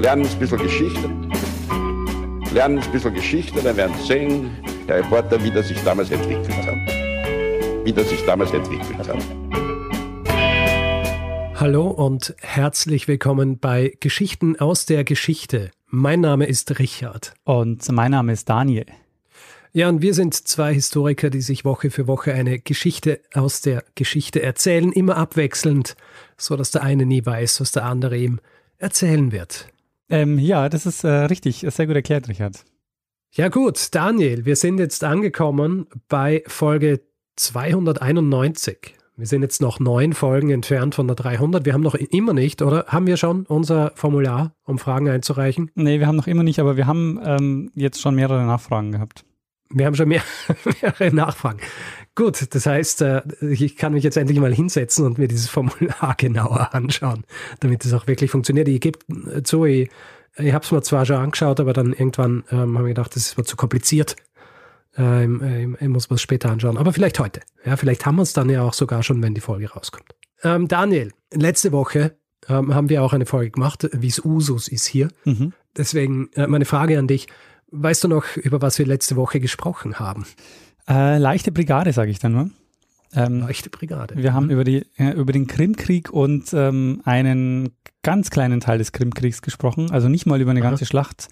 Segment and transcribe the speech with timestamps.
[0.00, 1.10] lernen ein bisschen Geschichte.
[2.54, 4.50] Lernen ein bisschen Geschichte, dann werden Sie sehen,
[4.88, 7.84] der Reporter, wie das sich damals entwickelt hat.
[7.84, 9.18] Wie das sich damals entwickelt hat.
[11.54, 15.70] Hallo und herzlich willkommen bei Geschichten aus der Geschichte.
[15.86, 17.34] Mein Name ist Richard.
[17.44, 18.86] Und mein Name ist Daniel.
[19.72, 23.84] Ja, und wir sind zwei Historiker, die sich Woche für Woche eine Geschichte aus der
[23.94, 25.94] Geschichte erzählen, immer abwechselnd,
[26.38, 28.40] so dass der eine nie weiß, was der andere ihm
[28.78, 29.68] erzählen wird.
[30.10, 32.64] Ähm, ja, das ist äh, richtig, sehr gut erklärt, Richard.
[33.32, 37.00] Ja gut, Daniel, wir sind jetzt angekommen bei Folge
[37.36, 38.96] 291.
[39.16, 41.64] Wir sind jetzt noch neun Folgen entfernt von der 300.
[41.64, 42.86] Wir haben noch immer nicht, oder?
[42.88, 45.70] Haben wir schon unser Formular, um Fragen einzureichen?
[45.74, 49.24] Nee, wir haben noch immer nicht, aber wir haben ähm, jetzt schon mehrere Nachfragen gehabt.
[49.68, 50.22] Wir haben schon mehr,
[50.82, 51.60] mehrere Nachfragen.
[52.14, 56.14] Gut, das heißt, äh, ich kann mich jetzt endlich mal hinsetzen und mir dieses Formular
[56.18, 57.24] genauer anschauen,
[57.60, 58.68] damit es auch wirklich funktioniert.
[58.68, 58.98] Ich gebe
[59.42, 59.88] zu, ich,
[60.36, 63.26] ich habe es mir zwar schon angeschaut, aber dann irgendwann ähm, habe ich gedacht, das
[63.26, 64.16] ist mir zu kompliziert.
[64.96, 67.40] Ähm, ich muss es später anschauen, aber vielleicht heute.
[67.64, 70.14] Ja, vielleicht haben wir es dann ja auch sogar schon, wenn die Folge rauskommt.
[70.42, 72.16] Ähm, Daniel, letzte Woche
[72.48, 75.08] ähm, haben wir auch eine Folge gemacht, wie es Usus ist hier.
[75.24, 75.52] Mhm.
[75.76, 77.28] Deswegen äh, meine Frage an dich.
[77.72, 80.26] Weißt du noch, über was wir letzte Woche gesprochen haben?
[80.90, 82.50] Äh, leichte Brigade, sage ich dann nur.
[83.14, 84.16] Ähm, leichte Brigade.
[84.16, 87.70] Wir haben über, die, äh, über den Krimkrieg und ähm, einen
[88.02, 89.90] ganz kleinen Teil des Krimkriegs gesprochen.
[89.90, 90.70] Also nicht mal über eine Aha.
[90.70, 91.28] ganze Schlacht,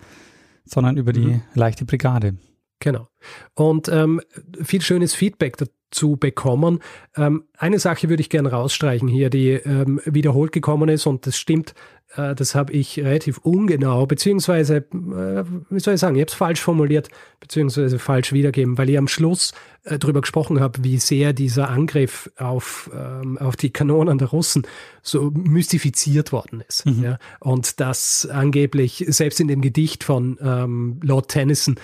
[0.65, 1.43] sondern über die mhm.
[1.55, 2.37] leichte Brigade.
[2.81, 3.09] Genau.
[3.55, 4.21] Und ähm,
[4.63, 6.79] viel schönes Feedback dazu bekommen.
[7.17, 11.37] Ähm, eine Sache würde ich gerne rausstreichen hier, die ähm, wiederholt gekommen ist und das
[11.37, 11.75] stimmt,
[12.17, 16.35] äh, das habe ich relativ ungenau, beziehungsweise, äh, wie soll ich sagen, ich habe es
[16.35, 17.09] falsch formuliert,
[17.41, 19.53] beziehungsweise falsch wiedergeben, weil ich am Schluss
[19.85, 24.67] äh, darüber gesprochen habe, wie sehr dieser Angriff auf, ähm, auf die Kanonen der Russen
[25.03, 26.87] so mystifiziert worden ist.
[26.87, 27.03] Mhm.
[27.03, 27.19] Ja?
[27.41, 31.77] Und dass angeblich selbst in dem Gedicht von ähm, Lord Tennyson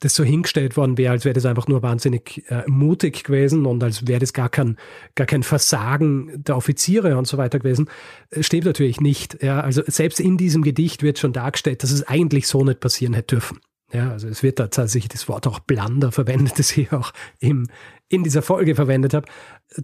[0.00, 3.82] das so hingestellt worden wäre, als wäre das einfach nur wahnsinnig äh, mutig gewesen und
[3.82, 4.76] als wäre das gar kein,
[5.14, 7.88] gar kein Versagen der Offiziere und so weiter gewesen,
[8.30, 9.42] äh, steht natürlich nicht.
[9.42, 13.14] Ja, also selbst in diesem Gedicht wird schon dargestellt, dass es eigentlich so nicht passieren
[13.14, 13.60] hätte dürfen.
[13.92, 17.68] Ja, also es wird tatsächlich das Wort auch Blunder verwendet, das ich auch im,
[18.08, 19.26] in dieser Folge verwendet habe.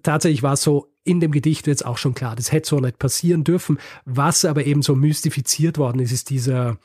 [0.03, 2.81] Tatsächlich war es so, in dem Gedicht wird es auch schon klar, das hätte so
[2.81, 3.78] nicht passieren dürfen.
[4.04, 6.78] Was aber eben so mystifiziert worden ist, ist dieser,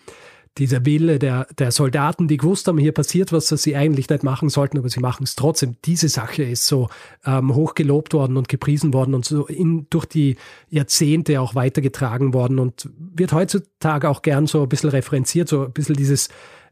[0.58, 4.24] dieser Wille der, der Soldaten, die gewusst haben, hier passiert was, das sie eigentlich nicht
[4.24, 5.76] machen sollten, aber sie machen es trotzdem.
[5.86, 6.90] Diese Sache ist so
[7.26, 10.38] ähm, hochgelobt worden und gepriesen worden und so in, durch die
[10.70, 15.72] Jahrzehnte auch weitergetragen worden und wird heutzutage auch gern so ein bisschen referenziert, so ein
[15.72, 16.30] bisschen dieses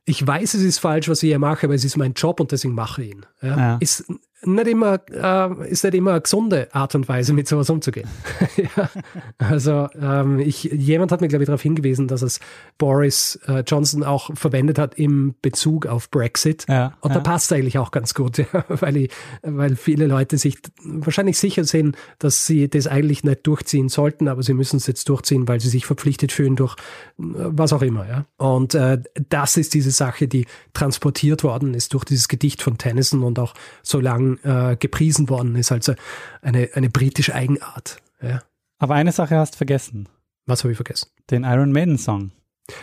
[0.07, 2.51] ich weiß, es ist falsch, was ich hier mache, aber es ist mein Job und
[2.51, 3.25] deswegen mache ich ihn.
[3.41, 3.57] Ja?
[3.57, 3.77] Ja.
[3.79, 4.05] Ist
[4.45, 8.07] nicht immer, äh, ist nicht immer eine gesunde Art und Weise, mit sowas umzugehen.
[8.57, 8.89] ja.
[9.37, 12.39] Also ähm, ich, jemand hat mir, glaube ich, darauf hingewiesen, dass es
[12.77, 16.65] Boris äh, Johnson auch verwendet hat im Bezug auf Brexit.
[16.67, 17.17] Ja, und ja.
[17.17, 19.11] da passt eigentlich auch ganz gut, ja, weil, ich,
[19.41, 24.43] weil viele Leute sich wahrscheinlich sicher sind, dass sie das eigentlich nicht durchziehen sollten, aber
[24.43, 26.75] sie müssen es jetzt durchziehen, weil sie sich verpflichtet fühlen durch
[27.19, 28.07] äh, was auch immer.
[28.07, 28.25] Ja.
[28.37, 33.23] Und äh, das ist diese Sache, die transportiert worden ist durch dieses Gedicht von Tennyson
[33.23, 33.53] und auch
[33.83, 33.99] so
[34.43, 35.71] äh, gepriesen worden ist.
[35.71, 35.93] Also
[36.41, 37.97] eine, eine britische Eigenart.
[38.21, 38.41] Ja.
[38.77, 40.07] Aber eine Sache hast du vergessen.
[40.45, 41.09] Was habe ich vergessen?
[41.31, 42.31] Den Iron Maiden Song.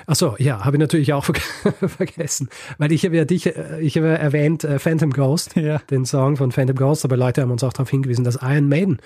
[0.07, 1.35] Ach so, ja, habe ich natürlich auch ver
[1.89, 2.49] vergessen,
[2.79, 5.79] weil ich habe ja dich, äh, ich habe erwähnt äh, Phantom Ghost, ja.
[5.91, 8.99] den Song von Phantom Ghost, aber Leute haben uns auch darauf hingewiesen, dass Iron Maiden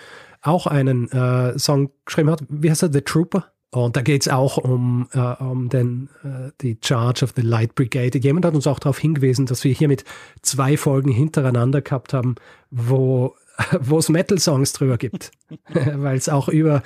[0.43, 2.45] auch einen äh, Song geschrieben hat.
[2.49, 2.93] Wie heißt er?
[2.93, 3.53] The Trooper?
[3.77, 7.75] Und da geht es auch um, äh, um den, äh, die Charge of the Light
[7.75, 8.19] Brigade.
[8.19, 10.05] Jemand hat uns auch darauf hingewiesen, dass wir hier mit
[10.41, 12.37] zwei Folgen hintereinander gehabt haben,
[12.71, 13.37] wo
[13.99, 15.31] es Metal-Songs drüber gibt.
[15.69, 16.83] Weil es auch über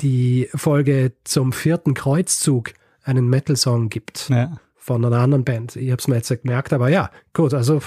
[0.00, 2.72] die Folge zum vierten Kreuzzug
[3.02, 4.28] einen Metal-Song gibt.
[4.28, 4.58] Ja.
[4.76, 5.74] Von einer anderen Band.
[5.74, 7.80] Ich habe es mir jetzt gemerkt, aber ja, gut, also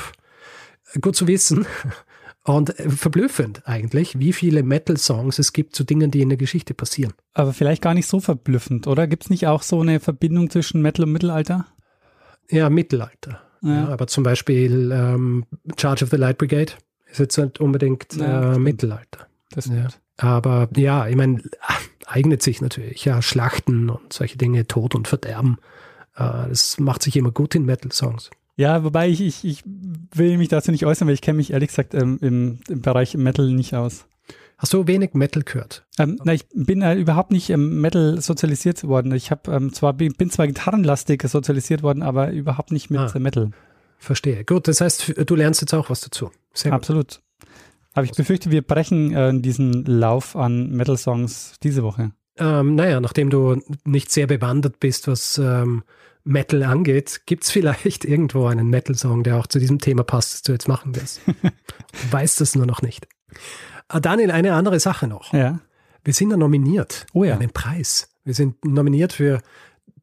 [1.00, 1.66] gut zu wissen.
[2.44, 6.74] Und äh, verblüffend eigentlich, wie viele Metal-Songs es gibt zu Dingen, die in der Geschichte
[6.74, 7.13] passieren.
[7.34, 9.08] Aber vielleicht gar nicht so verblüffend, oder?
[9.08, 11.67] Gibt es nicht auch so eine Verbindung zwischen Metal und Mittelalter?
[12.49, 13.41] Ja, Mittelalter.
[13.61, 13.73] Ja.
[13.73, 15.46] ja aber zum Beispiel ähm,
[15.78, 16.73] Charge of the Light Brigade
[17.11, 19.28] ist jetzt nicht unbedingt ja, äh, Mittelalter.
[19.52, 19.87] Das ja.
[20.17, 21.44] Aber ja, ich meine,
[22.08, 25.58] eignet sich natürlich, ja, Schlachten und solche Dinge, Tod und Verderben.
[26.16, 28.32] Äh, das macht sich immer gut in Metal-Songs.
[28.56, 29.64] Ja, wobei ich, ich, ich
[30.14, 33.16] will mich dazu nicht äußern, weil ich kenne mich ehrlich gesagt ähm, im, im Bereich
[33.16, 34.06] Metal nicht aus.
[34.58, 35.88] Hast du wenig Metal gehört?
[35.98, 39.12] Ähm, na, ich bin äh, überhaupt nicht ähm, Metal sozialisiert worden.
[39.14, 43.18] Ich habe ähm, zwar bin, bin zwar gitarrenlastig sozialisiert worden, aber überhaupt nicht mit ah,
[43.18, 43.50] Metal.
[43.98, 44.46] Verstehe.
[44.46, 46.30] Gut, das heißt, du lernst jetzt auch was dazu.
[46.54, 47.22] Sehr Absolut.
[47.94, 52.12] Aber ich befürchte, wir brechen äh, diesen Lauf an Metal-Songs diese Woche.
[52.38, 55.84] Ähm, naja, nachdem du nicht sehr bewandert bist, was ähm,
[56.23, 60.41] Metal angeht, gibt es vielleicht irgendwo einen Metal-Song, der auch zu diesem Thema passt, das
[60.44, 61.22] du jetzt machen wirst.
[61.26, 61.34] du
[62.12, 63.08] weißt es nur noch nicht.
[63.88, 65.34] Ah, Daniel, eine andere Sache noch.
[65.34, 65.59] Ja.
[66.03, 67.35] Wir sind ja nominiert Oh ja.
[67.35, 68.09] für einen Preis.
[68.23, 69.41] Wir sind nominiert für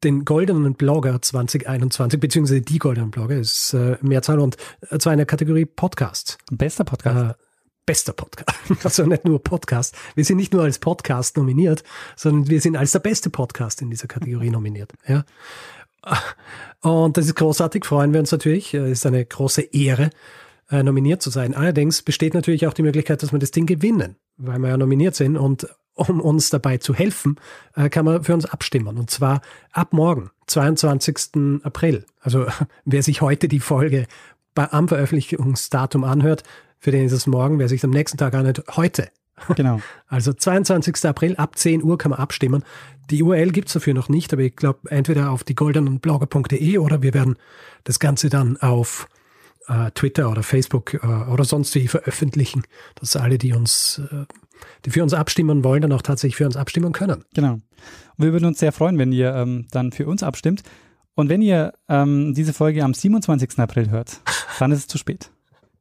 [0.03, 4.55] den Goldenen Blogger 2021, beziehungsweise die Goldenen Blogger, ist äh, Mehrzahl und
[4.89, 6.37] äh, zwar in der Kategorie Podcast.
[6.51, 7.31] Bester Podcast.
[7.31, 7.43] Äh,
[7.85, 8.49] bester Podcast.
[8.83, 9.95] Also nicht nur Podcast.
[10.15, 11.83] Wir sind nicht nur als Podcast nominiert,
[12.15, 14.93] sondern wir sind als der beste Podcast in dieser Kategorie nominiert.
[15.07, 15.25] Ja.
[16.81, 18.73] Und das ist großartig, freuen wir uns natürlich.
[18.73, 20.11] Es ist eine große Ehre,
[20.69, 21.53] äh, nominiert zu sein.
[21.53, 25.15] Allerdings besteht natürlich auch die Möglichkeit, dass wir das Ding gewinnen, weil wir ja nominiert
[25.15, 25.35] sind.
[25.35, 27.37] Und um uns dabei zu helfen,
[27.75, 28.97] äh, kann man für uns abstimmen.
[28.97, 29.41] Und zwar
[29.71, 31.63] ab morgen, 22.
[31.63, 32.05] April.
[32.21, 32.47] Also
[32.85, 34.05] wer sich heute die Folge
[34.55, 36.43] bei, am Veröffentlichungsdatum anhört,
[36.79, 39.09] für den ist es morgen, wer sich am nächsten Tag anhört, heute.
[39.55, 39.81] Genau.
[40.07, 41.05] Also 22.
[41.05, 42.63] April ab 10 Uhr kann man abstimmen.
[43.11, 47.13] Die URL gibt's dafür noch nicht, aber ich glaube entweder auf die goldenenblogger.de oder wir
[47.13, 47.35] werden
[47.83, 49.07] das Ganze dann auf
[49.67, 52.63] äh, Twitter oder Facebook äh, oder sonst wie veröffentlichen,
[52.95, 54.25] dass alle, die uns, äh,
[54.85, 57.23] die für uns abstimmen wollen, dann auch tatsächlich für uns abstimmen können.
[57.33, 57.53] Genau.
[57.53, 57.63] Und
[58.17, 60.63] wir würden uns sehr freuen, wenn ihr ähm, dann für uns abstimmt.
[61.15, 63.59] Und wenn ihr ähm, diese Folge am 27.
[63.59, 64.21] April hört,
[64.57, 65.31] dann ist es zu spät.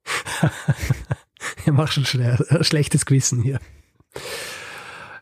[1.66, 3.58] Ich mache schon schle äh, schlechtes Gewissen hier.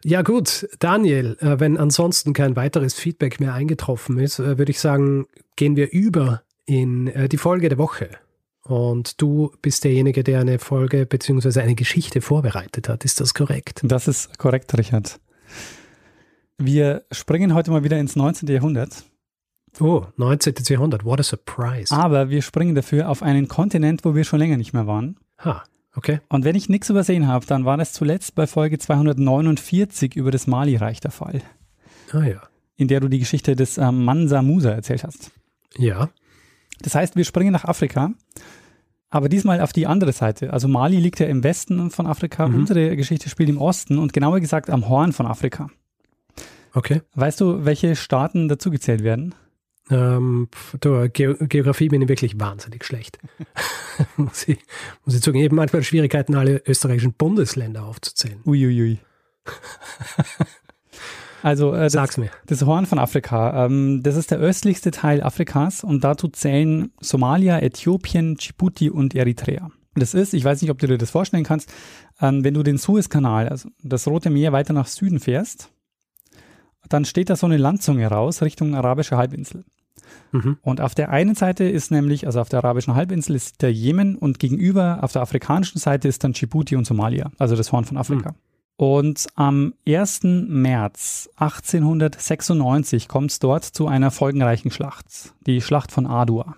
[0.05, 4.81] Ja gut, Daniel, äh, wenn ansonsten kein weiteres Feedback mehr eingetroffen ist, äh, würde ich
[4.81, 5.27] sagen,
[5.57, 8.11] gehen wir über in die Folge der Woche.
[8.63, 11.61] Und du bist derjenige, der eine Folge bzw.
[11.61, 13.05] eine Geschichte vorbereitet hat.
[13.05, 13.81] Ist das korrekt?
[13.85, 15.21] Das ist korrekt, Richard.
[16.59, 18.49] Wir springen heute mal wieder ins 19.
[18.49, 19.05] Jahrhundert,
[19.79, 20.55] Oh, 19.
[20.69, 21.05] Jahrhundert.
[21.05, 21.95] What a surprise.
[21.95, 25.21] aber wir springen dafür auf einen Kontinent, wo wir schon länger nicht mehr waren.
[25.45, 25.63] Ha,
[25.97, 26.21] okay.
[26.29, 30.47] Und wenn ich nichts übersehen habe, dann war das zuletzt bei Folge 249 über das
[30.47, 31.43] Mali-Reich der Fall,
[32.13, 32.43] Ah ja.
[32.77, 35.31] in der du die Geschichte des ähm, Mansa Musa erzählt hast.
[35.77, 36.11] Ja.
[36.83, 38.11] Das heißt, wir springen nach Afrika,
[39.11, 40.53] aber diesmal auf die andere Seite.
[40.53, 42.55] Also Mali liegt ja im Westen von Afrika, Mhm.
[42.55, 45.69] unsere Geschichte spielt im Osten und genauer gesagt am Horn von Afrika.
[46.75, 47.01] Okay.
[47.15, 49.35] Weißt du, welche Staaten dazugezählt werden?
[49.91, 50.49] Ähm,
[51.13, 53.19] Ge Geografie bin ich wirklich wahnsinnig schlecht.
[54.17, 54.59] muss, ich,
[55.05, 55.45] muss ich zugeben.
[55.45, 58.41] Ich habe manchmal Schwierigkeiten, alle österreichischen Bundesländer aufzuzählen.
[58.45, 58.99] Uiuiui.
[61.43, 62.31] also äh, das, Sag's mir.
[62.47, 67.61] das Horn von Afrika, ähm, das ist der östlichste Teil Afrikas und dazu zählen Somalia,
[67.61, 69.71] Äthiopien, Djibouti und Eritrea.
[69.95, 71.73] Das ist, ich weiß nicht, ob du dir das vorstellen kannst,
[72.21, 75.71] ähm, wenn du den Suezkanal, also das Rote Meer weiter nach Süden fährst,
[76.89, 79.65] dann steht da so eine Landzunge raus Richtung arabische Halbinsel.
[80.33, 80.59] Mhm.
[80.63, 84.17] Und auf der einen Seite ist nämlich, also auf der arabischen Halbinsel ist der Jemen
[84.17, 87.97] und gegenüber auf der afrikanischen Seite ist dann Djibouti und Somalia, also das Horn von
[87.97, 88.35] Afrika.
[88.77, 90.21] Und am 1.
[90.23, 95.07] März 1896 kommt es dort zu einer folgenreichen Schlacht,
[95.47, 96.57] die Schlacht von Adua.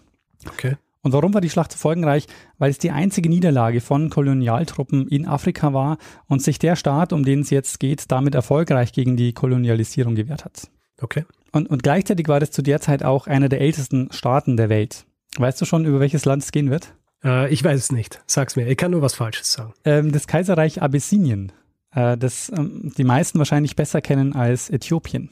[0.48, 0.76] Okay.
[1.02, 2.26] Und warum war die Schlacht so folgenreich?
[2.58, 5.96] Weil es die einzige Niederlage von Kolonialtruppen in Afrika war
[6.26, 10.44] und sich der Staat, um den es jetzt geht, damit erfolgreich gegen die Kolonialisierung gewehrt
[10.44, 10.68] hat.
[11.00, 11.24] Okay.
[11.52, 15.04] Und, und gleichzeitig war das zu der Zeit auch einer der ältesten Staaten der Welt.
[15.36, 16.94] Weißt du schon, über welches Land es gehen wird?
[17.24, 18.20] Äh, ich weiß es nicht.
[18.26, 18.66] Sag's mir.
[18.66, 19.72] Ich kann nur was Falsches sagen.
[19.84, 21.52] Ähm, das Kaiserreich Abessinien,
[21.94, 25.30] äh, das ähm, die meisten wahrscheinlich besser kennen als Äthiopien.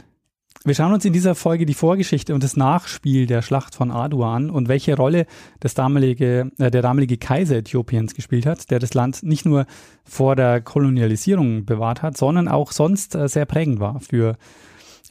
[0.65, 4.35] Wir schauen uns in dieser Folge die Vorgeschichte und das Nachspiel der Schlacht von Adua
[4.35, 5.27] an und welche Rolle
[5.61, 9.67] das damalige, äh, der damalige Kaiser Äthiopiens gespielt hat, der das Land nicht nur
[10.05, 14.37] vor der Kolonialisierung bewahrt hat, sondern auch sonst äh, sehr prägend war für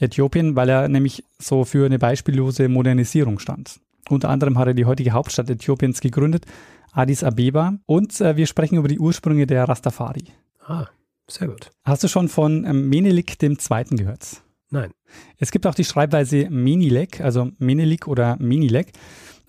[0.00, 3.80] Äthiopien, weil er nämlich so für eine beispiellose Modernisierung stand.
[4.08, 6.46] Unter anderem hat er die heutige Hauptstadt Äthiopiens gegründet,
[6.92, 10.24] Addis Abeba, und äh, wir sprechen über die Ursprünge der Rastafari.
[10.64, 10.86] Ah,
[11.28, 11.70] sehr gut.
[11.84, 13.56] Hast du schon von ähm, Menelik II.
[13.90, 14.42] gehört?
[14.70, 14.90] Nein.
[15.38, 18.92] Es gibt auch die Schreibweise Menilek, also Menelik oder Menilek.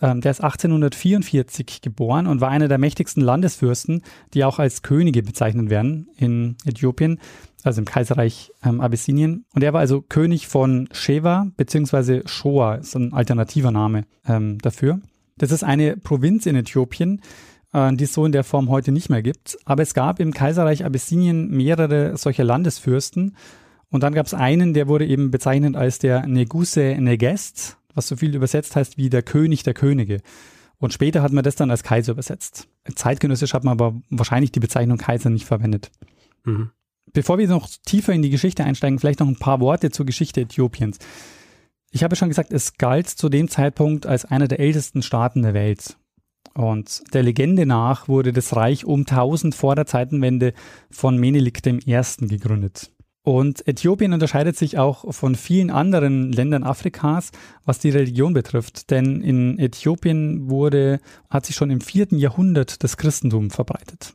[0.01, 5.23] Ähm, der ist 1844 geboren und war einer der mächtigsten Landesfürsten, die auch als Könige
[5.23, 7.19] bezeichnet werden in Äthiopien,
[7.63, 9.45] also im Kaiserreich ähm, Abyssinien.
[9.53, 14.99] Und er war also König von Sheva beziehungsweise Shoa, ist ein alternativer Name ähm, dafür.
[15.37, 17.21] Das ist eine Provinz in Äthiopien,
[17.73, 19.57] äh, die es so in der Form heute nicht mehr gibt.
[19.65, 23.35] Aber es gab im Kaiserreich Abyssinien mehrere solcher Landesfürsten.
[23.89, 28.15] Und dann gab es einen, der wurde eben bezeichnet als der Neguse Negest, was so
[28.15, 30.21] viel übersetzt heißt wie der König der Könige.
[30.79, 32.67] Und später hat man das dann als Kaiser übersetzt.
[32.95, 35.89] Zeitgenössisch hat man aber wahrscheinlich die Bezeichnung Kaiser nicht verwendet.
[36.45, 36.69] Mhm.
[37.13, 40.41] Bevor wir noch tiefer in die Geschichte einsteigen, vielleicht noch ein paar Worte zur Geschichte
[40.41, 40.99] Äthiopiens.
[41.91, 45.53] Ich habe schon gesagt, es galt zu dem Zeitpunkt als einer der ältesten Staaten der
[45.53, 45.97] Welt.
[46.53, 50.53] Und der Legende nach wurde das Reich um 1000 vor der Zeitenwende
[50.91, 52.01] von Menelik I.
[52.27, 52.91] gegründet.
[53.27, 57.34] Und Äthiopien unterscheidet sich auch von vielen anderen Ländern Afrikas,
[57.65, 58.89] was die Religion betrifft.
[58.89, 64.13] Denn in Äthiopien wurde, hat sich schon im vierten Jahrhundert das Christentum verbreitet.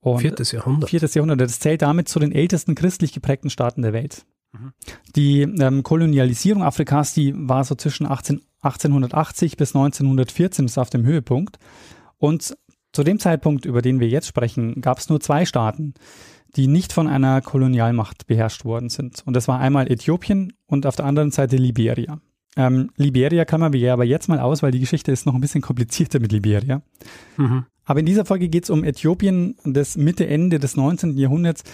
[0.00, 0.90] Und viertes Jahrhundert.
[0.90, 1.40] Viertes Jahrhundert.
[1.40, 4.26] Das zählt damit zu den ältesten christlich geprägten Staaten der Welt.
[4.52, 4.72] Mhm.
[5.16, 11.06] Die ähm, Kolonialisierung Afrikas, die war so zwischen 18, 1880 bis 1914 ist auf dem
[11.06, 11.58] Höhepunkt.
[12.18, 12.54] Und
[12.92, 15.94] zu dem Zeitpunkt, über den wir jetzt sprechen, gab es nur zwei Staaten,
[16.56, 19.22] die nicht von einer Kolonialmacht beherrscht worden sind.
[19.26, 22.20] Und das war einmal Äthiopien und auf der anderen Seite Liberia.
[22.56, 25.40] Ähm, Liberia klammern wir ja aber jetzt mal aus, weil die Geschichte ist noch ein
[25.40, 26.82] bisschen komplizierter mit Liberia.
[27.38, 27.64] Mhm.
[27.84, 31.16] Aber in dieser Folge geht es um Äthiopien das Mitte, Ende des 19.
[31.16, 31.64] Jahrhunderts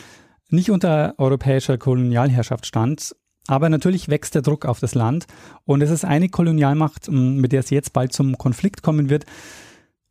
[0.50, 3.14] nicht unter europäischer Kolonialherrschaft stand.
[3.49, 5.26] Aber natürlich wächst der Druck auf das Land
[5.64, 9.25] und es ist eine Kolonialmacht, mit der es jetzt bald zum Konflikt kommen wird.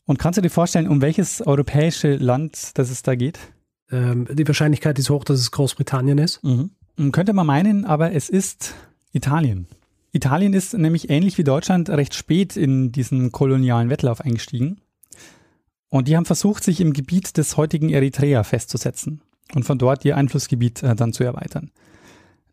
[0.05, 3.39] Und kannst du dir vorstellen, um welches europäische Land das es da geht?
[3.91, 6.43] Ähm, die Wahrscheinlichkeit ist hoch, dass es Großbritannien ist.
[6.43, 6.71] Mhm.
[7.11, 8.73] Könnte man meinen, aber es ist
[9.11, 9.67] Italien.
[10.11, 14.81] Italien ist nämlich ähnlich wie Deutschland recht spät in diesen kolonialen Wettlauf eingestiegen.
[15.89, 19.21] Und die haben versucht, sich im Gebiet des heutigen Eritrea festzusetzen
[19.53, 21.71] und von dort ihr Einflussgebiet äh, dann zu erweitern.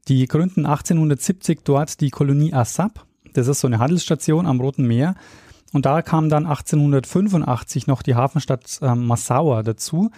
[0.09, 3.07] Die gründen 1870 dort die Kolonie Assab.
[3.33, 5.15] Das ist so eine Handelsstation am Roten Meer.
[5.73, 10.11] Und da kam dann 1885 noch die Hafenstadt äh, Massaua dazu.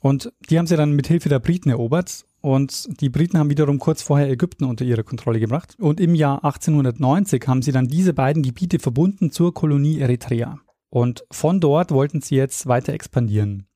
[0.00, 2.24] Und die haben sie dann mit Hilfe der Briten erobert.
[2.40, 5.76] Und die Briten haben wiederum kurz vorher Ägypten unter ihre Kontrolle gebracht.
[5.78, 10.58] Und im Jahr 1890 haben sie dann diese beiden Gebiete verbunden zur Kolonie Eritrea.
[10.88, 13.66] Und von dort wollten sie jetzt weiter expandieren.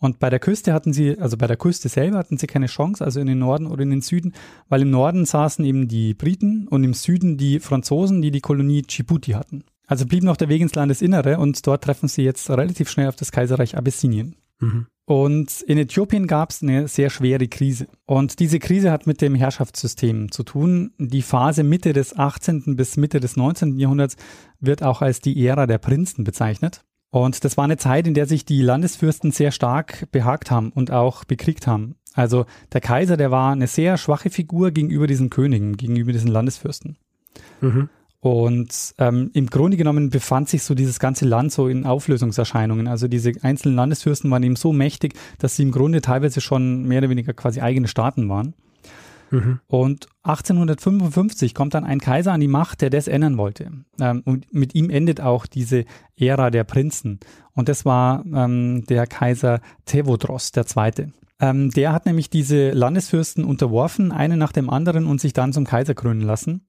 [0.00, 3.04] Und bei der Küste hatten sie, also bei der Küste selber hatten sie keine Chance,
[3.04, 4.32] also in den Norden oder in den Süden,
[4.68, 8.82] weil im Norden saßen eben die Briten und im Süden die Franzosen, die die Kolonie
[8.82, 9.64] Djibouti hatten.
[9.86, 13.16] Also blieb noch der Weg ins Landesinnere und dort treffen sie jetzt relativ schnell auf
[13.16, 14.36] das Kaiserreich Abessinien.
[14.60, 14.86] Mhm.
[15.10, 17.88] Und in Äthiopien gab es eine sehr schwere Krise.
[18.06, 20.92] Und diese Krise hat mit dem Herrschaftssystem zu tun.
[20.98, 22.76] Die Phase Mitte des 18.
[22.76, 23.76] bis Mitte des 19.
[23.76, 24.14] Jahrhunderts
[24.60, 26.84] wird auch als die Ära der Prinzen bezeichnet.
[27.10, 30.92] Und das war eine Zeit, in der sich die Landesfürsten sehr stark behagt haben und
[30.92, 31.96] auch bekriegt haben.
[32.14, 36.98] Also der Kaiser, der war eine sehr schwache Figur gegenüber diesen Königen, gegenüber diesen Landesfürsten.
[37.60, 37.88] Mhm.
[38.20, 42.86] Und ähm, im Grunde genommen befand sich so dieses ganze Land so in Auflösungserscheinungen.
[42.86, 46.98] Also diese einzelnen Landesfürsten waren eben so mächtig, dass sie im Grunde teilweise schon mehr
[46.98, 48.54] oder weniger quasi eigene Staaten waren.
[49.30, 49.60] Mhm.
[49.68, 53.70] Und 1855 kommt dann ein Kaiser an die Macht, der das ändern wollte.
[53.98, 55.84] Ähm, und mit ihm endet auch diese
[56.16, 57.20] Ära der Prinzen.
[57.54, 61.12] Und das war ähm, der Kaiser Tevodros II.
[61.40, 65.64] Ähm, der hat nämlich diese Landesfürsten unterworfen, einen nach dem anderen, und sich dann zum
[65.64, 66.66] Kaiser krönen lassen.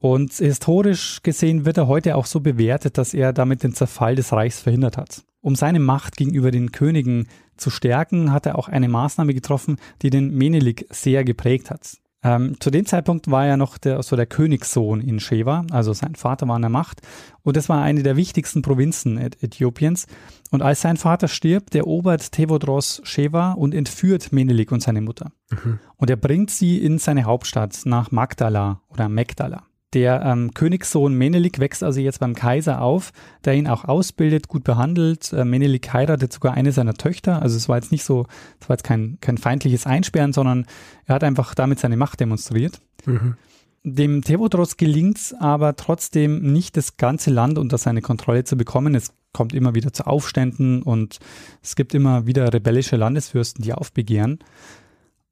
[0.00, 4.32] Und historisch gesehen wird er heute auch so bewertet, dass er damit den Zerfall des
[4.32, 5.24] Reichs verhindert hat.
[5.40, 7.26] Um seine Macht gegenüber den Königen
[7.56, 11.98] zu stärken, hat er auch eine Maßnahme getroffen, die den Menelik sehr geprägt hat.
[12.22, 16.16] Ähm, zu dem Zeitpunkt war er noch der, so der Königssohn in Sheva, also sein
[16.16, 17.00] Vater war an der Macht.
[17.42, 20.06] Und das war eine der wichtigsten Provinzen Äthiopiens.
[20.50, 25.30] Und als sein Vater stirbt, erobert Tevodros Sheva und entführt Menelik und seine Mutter.
[25.50, 25.78] Mhm.
[25.96, 29.67] Und er bringt sie in seine Hauptstadt nach Magdala oder Megdala.
[29.94, 33.12] Der ähm, Königssohn Menelik wächst also jetzt beim Kaiser auf,
[33.44, 35.32] der ihn auch ausbildet, gut behandelt.
[35.32, 37.40] Äh, Menelik heiratet sogar eine seiner Töchter.
[37.40, 38.26] Also es war jetzt nicht so,
[38.60, 40.66] es war jetzt kein, kein feindliches Einsperren, sondern
[41.06, 42.82] er hat einfach damit seine Macht demonstriert.
[43.06, 43.36] Mhm.
[43.84, 48.94] Dem Theodros gelingt es aber trotzdem nicht, das ganze Land unter seine Kontrolle zu bekommen.
[48.94, 51.18] Es kommt immer wieder zu Aufständen und
[51.62, 54.40] es gibt immer wieder rebellische Landesfürsten, die aufbegehren.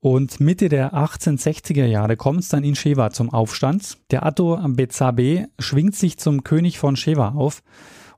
[0.06, 3.98] Und Mitte der 1860er Jahre kommt es dann in Sheva zum Aufstand.
[4.12, 7.64] Der Atto Betsabe schwingt sich zum König von Sheva auf.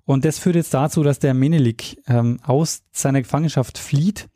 [0.05, 4.29] Und das führt jetzt dazu, dass der Menelik ähm, aus seiner Gefangenschaft flieht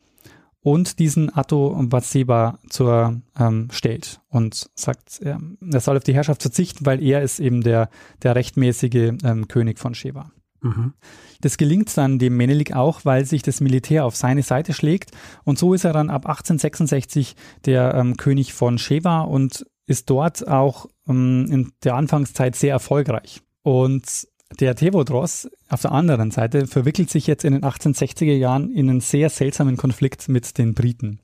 [0.63, 6.41] und diesen Atto Batseba zur ähm, stellt und sagt, er, er soll auf die Herrschaft
[6.41, 7.91] verzichten, weil er ist eben der,
[8.23, 10.33] der rechtmäßige ähm, König von Sheva.
[10.63, 10.95] Mhm.
[11.41, 15.11] Das gelingt dann dem Menelik auch, weil sich das Militär auf seine Seite schlägt.
[15.45, 20.47] Und so ist er dann ab 1866 der ähm, König von Sheva und ist dort
[20.47, 23.43] auch ähm, in der Anfangszeit sehr erfolgreich.
[23.63, 24.29] Und
[24.61, 29.01] der Tevodros auf der anderen Seite verwickelt sich jetzt in den 1860er Jahren in einen
[29.01, 31.21] sehr seltsamen Konflikt mit den Briten,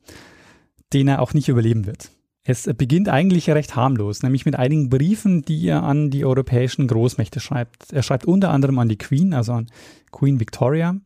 [0.93, 2.11] den er auch nicht überleben wird.
[2.51, 7.41] Es beginnt eigentlich recht harmlos, nämlich mit einigen Briefen, die er an die europäischen Großmächte
[7.41, 7.93] schreibt.
[7.93, 9.67] Er schreibt unter anderem an die Queen, also an
[10.13, 10.97] Queen Victoria.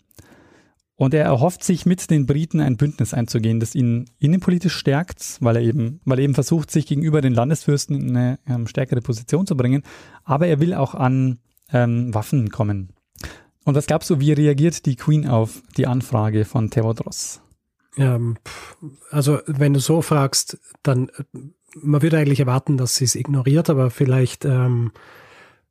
[0.94, 5.56] Und er erhofft sich mit den Briten ein Bündnis einzugehen, das ihn innenpolitisch stärkt, weil
[5.56, 9.44] er eben, weil er eben versucht, sich gegenüber den Landesfürsten in eine ähm, stärkere Position
[9.44, 9.82] zu bringen.
[10.22, 11.40] Aber er will auch an
[11.72, 12.90] ähm, Waffen kommen.
[13.64, 17.41] Und was glaubst du, wie reagiert die Queen auf die Anfrage von Theodros?
[17.96, 18.36] Ähm,
[19.10, 21.10] also wenn du so fragst, dann
[21.74, 24.92] man würde eigentlich erwarten, dass sie es ignoriert, aber vielleicht, ähm,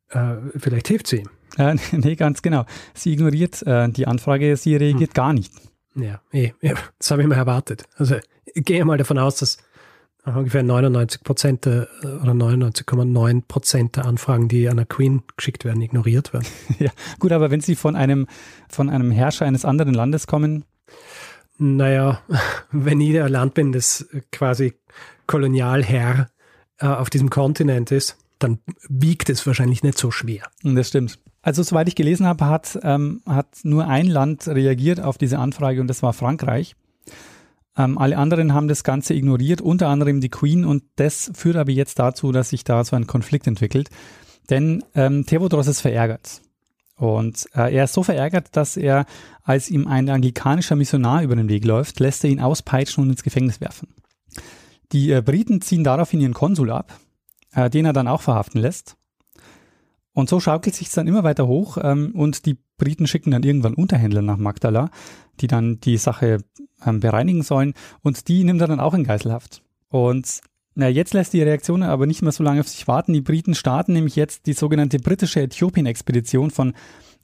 [0.09, 1.25] äh, vielleicht hilft sie.
[1.57, 2.65] Äh, nee, ganz genau.
[2.93, 5.13] Sie ignoriert äh, die Anfrage, sie reagiert hm.
[5.13, 5.53] gar nicht.
[5.95, 7.85] Ja, eh, ja, das habe ich mal erwartet.
[7.97, 9.57] Also ich gehe mal davon aus, dass
[10.23, 16.31] ungefähr 99 Prozent oder 99,9 Prozent der Anfragen, die an der Queen geschickt werden, ignoriert
[16.31, 16.45] werden.
[16.79, 18.27] ja, gut, aber wenn sie von einem,
[18.69, 20.63] von einem Herrscher eines anderen Landes kommen?
[21.63, 22.21] Naja,
[22.71, 24.73] wenn ich der Land bin, das quasi
[25.27, 26.27] Kolonialherr
[26.79, 28.57] äh, auf diesem Kontinent ist, dann
[28.89, 30.49] wiegt es wahrscheinlich nicht so schwer.
[30.63, 31.19] Das stimmt.
[31.43, 35.81] Also soweit ich gelesen habe, hat, ähm, hat nur ein Land reagiert auf diese Anfrage
[35.81, 36.75] und das war Frankreich.
[37.77, 41.71] Ähm, alle anderen haben das Ganze ignoriert, unter anderem die Queen und das führt aber
[41.71, 43.89] jetzt dazu, dass sich da so ein Konflikt entwickelt.
[44.49, 46.41] Denn ähm, Theodros ist verärgert.
[47.01, 49.07] Und äh, er ist so verärgert, dass er,
[49.41, 53.23] als ihm ein anglikanischer Missionar über den Weg läuft, lässt er ihn auspeitschen und ins
[53.23, 53.87] Gefängnis werfen.
[54.91, 56.93] Die äh, Briten ziehen daraufhin ihren Konsul ab,
[57.53, 58.97] äh, den er dann auch verhaften lässt.
[60.13, 63.73] Und so schaukelt sich dann immer weiter hoch ähm, und die Briten schicken dann irgendwann
[63.73, 64.91] Unterhändler nach Magdala,
[65.39, 66.43] die dann die Sache
[66.85, 69.63] ähm, bereinigen sollen und die nimmt er dann auch in Geiselhaft.
[69.89, 70.41] Und
[70.73, 73.13] na, jetzt lässt die Reaktion aber nicht mehr so lange auf sich warten.
[73.13, 76.73] Die Briten starten nämlich jetzt die sogenannte britische Äthiopien-Expedition von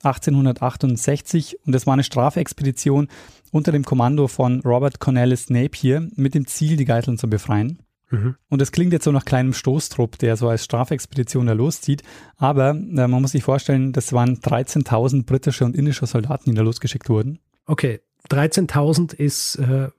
[0.04, 3.08] 1868 und das war eine Strafexpedition
[3.52, 7.80] unter dem Kommando von Robert Cornelis Napier mit dem Ziel, die Geiseln zu befreien.
[8.10, 8.36] Mhm.
[8.50, 12.04] Und das klingt jetzt so nach kleinem Stoßtrupp, der so als Strafexpedition da loszieht.
[12.38, 12.74] Aber äh,
[13.08, 17.40] man muss sich vorstellen, das waren 13.000 britische und indische Soldaten, die da losgeschickt wurden.
[17.66, 18.00] Okay,
[18.30, 19.90] 13.000 ist äh,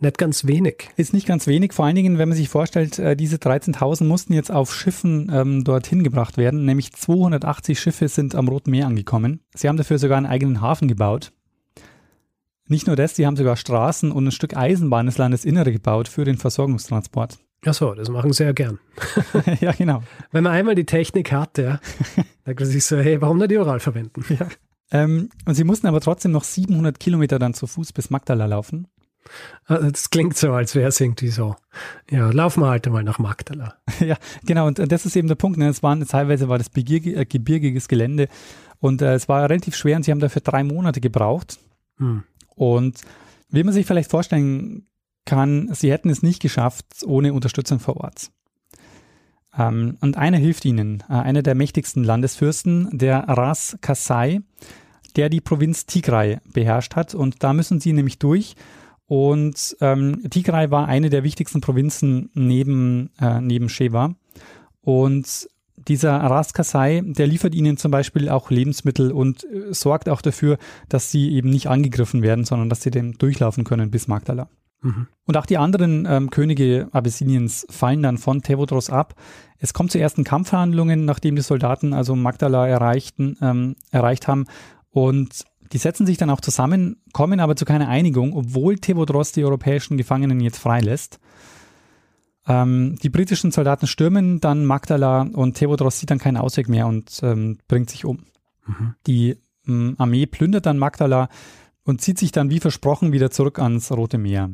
[0.00, 0.90] nicht ganz wenig.
[0.96, 4.32] Ist nicht ganz wenig, vor allen Dingen, wenn man sich vorstellt, äh, diese 13.000 mussten
[4.32, 9.40] jetzt auf Schiffen ähm, dorthin gebracht werden, nämlich 280 Schiffe sind am Roten Meer angekommen.
[9.54, 11.32] Sie haben dafür sogar einen eigenen Hafen gebaut.
[12.66, 16.24] Nicht nur das, sie haben sogar Straßen und ein Stück Eisenbahn ins Landesinnere gebaut für
[16.24, 17.38] den Versorgungstransport.
[17.66, 18.78] Ach so, das machen sie ja gern.
[19.60, 20.02] ja, genau.
[20.32, 21.80] Wenn man einmal die Technik hat, ja,
[22.44, 24.24] dann kann man sich so, hey, warum nicht die Oral verwenden?
[24.28, 24.48] Ja.
[24.90, 28.86] Ähm, und sie mussten aber trotzdem noch 700 Kilometer dann zu Fuß bis Magdala laufen.
[29.66, 31.56] Ah, das klingt so, als wäre es irgendwie so.
[32.10, 33.74] Ja, laufen wir halt einmal nach Magdala.
[34.00, 34.66] ja, genau.
[34.66, 35.58] Und das ist eben der Punkt.
[35.58, 35.68] Ne?
[35.68, 38.28] Es waren, teilweise war das äh, gebirgiges Gelände
[38.80, 41.58] und äh, es war relativ schwer und sie haben dafür drei Monate gebraucht.
[41.98, 42.24] Hm.
[42.54, 43.00] Und
[43.48, 44.86] wie man sich vielleicht vorstellen
[45.24, 48.30] kann, sie hätten es nicht geschafft ohne Unterstützung vor Ort.
[49.56, 54.40] Ähm, und einer hilft ihnen, äh, einer der mächtigsten Landesfürsten, der Ras Kassai,
[55.16, 57.14] der die Provinz Tigray beherrscht hat.
[57.14, 58.56] Und da müssen sie nämlich durch.
[59.06, 64.14] Und ähm, Tigray war eine der wichtigsten Provinzen neben, äh, neben Sheva.
[64.80, 70.22] Und dieser Ras Kassai, der liefert ihnen zum Beispiel auch Lebensmittel und äh, sorgt auch
[70.22, 74.48] dafür, dass sie eben nicht angegriffen werden, sondern dass sie dem durchlaufen können bis Magdala.
[74.82, 75.08] Mhm.
[75.26, 79.14] Und auch die anderen ähm, Könige Abyssiniens fallen dann von Tevodros ab.
[79.58, 84.44] Es kommt zu ersten Kampfverhandlungen, nachdem die Soldaten also Magdala erreichten, ähm, erreicht haben.
[84.90, 89.44] Und die setzen sich dann auch zusammen, kommen aber zu keiner Einigung, obwohl Tevodros die
[89.44, 91.18] europäischen Gefangenen jetzt freilässt.
[92.46, 97.20] Ähm, die britischen Soldaten stürmen dann Magdala und Theodros sieht dann keinen Ausweg mehr und
[97.22, 98.24] ähm, bringt sich um.
[98.66, 98.94] Mhm.
[99.06, 101.28] Die ähm, Armee plündert dann Magdala
[101.84, 104.50] und zieht sich dann wie versprochen wieder zurück ans Rote Meer.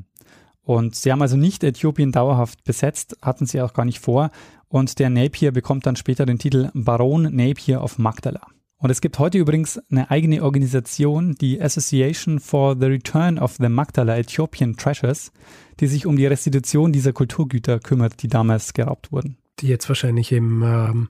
[0.63, 4.31] Und sie haben also nicht Äthiopien dauerhaft besetzt, hatten sie auch gar nicht vor.
[4.69, 8.47] Und der Napier bekommt dann später den Titel Baron Napier of Magdala.
[8.81, 13.69] Und es gibt heute übrigens eine eigene Organisation, die Association for the Return of the
[13.69, 15.33] Magdala Ethiopian Treasures,
[15.81, 19.37] die sich um die Restitution dieser Kulturgüter kümmert, die damals geraubt wurden.
[19.59, 21.09] Die jetzt wahrscheinlich im ähm,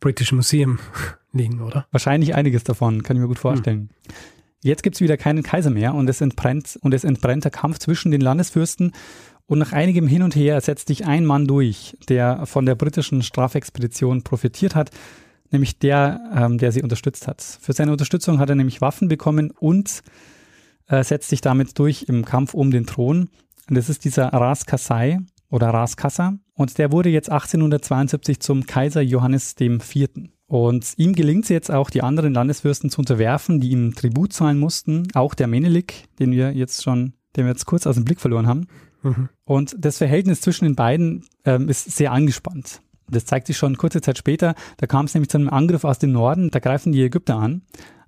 [0.00, 0.80] British Museum
[1.32, 1.86] liegen, oder?
[1.92, 3.90] Wahrscheinlich einiges davon, kann ich mir gut vorstellen.
[4.06, 4.14] Hm.
[4.64, 7.78] Jetzt gibt es wieder keinen Kaiser mehr und es entbrennt und es entbrennt der Kampf
[7.78, 8.92] zwischen den Landesfürsten
[9.46, 13.22] und nach einigem Hin und Her setzt sich ein Mann durch, der von der britischen
[13.22, 14.90] Strafexpedition profitiert hat,
[15.52, 17.42] nämlich der, ähm, der sie unterstützt hat.
[17.42, 20.02] Für seine Unterstützung hat er nämlich Waffen bekommen und
[20.88, 23.28] äh, setzt sich damit durch im Kampf um den Thron.
[23.68, 26.34] Und das ist dieser Ras Kassai oder Ras Kassa.
[26.54, 30.08] Und der wurde jetzt 1872 zum Kaiser Johannes IV.
[30.46, 34.58] Und ihm gelingt es jetzt auch, die anderen Landesfürsten zu unterwerfen, die ihm Tribut zahlen
[34.58, 35.08] mussten.
[35.14, 38.46] Auch der Menelik, den wir jetzt schon, den wir jetzt kurz aus dem Blick verloren
[38.46, 38.66] haben.
[39.02, 39.28] Mhm.
[39.44, 42.82] Und das Verhältnis zwischen den beiden ähm, ist sehr angespannt.
[43.12, 44.54] Das zeigt sich schon kurze Zeit später.
[44.78, 46.50] Da kam es nämlich zu einem Angriff aus dem Norden.
[46.50, 47.62] Da greifen die Ägypter an.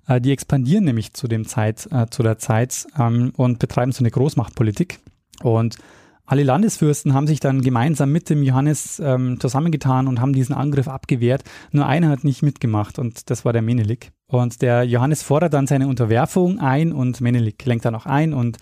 [0.07, 3.99] Äh, die expandieren nämlich zu dem Zeit, äh, zu der Zeit ähm, und betreiben so
[3.99, 4.99] eine Großmachtpolitik.
[5.41, 5.77] Und
[6.25, 10.87] alle Landesfürsten haben sich dann gemeinsam mit dem Johannes ähm, zusammengetan und haben diesen Angriff
[10.87, 11.43] abgewehrt.
[11.71, 14.11] Nur einer hat nicht mitgemacht und das war der Menelik.
[14.27, 18.57] Und der Johannes fordert dann seine Unterwerfung ein und Menelik lenkt dann auch ein und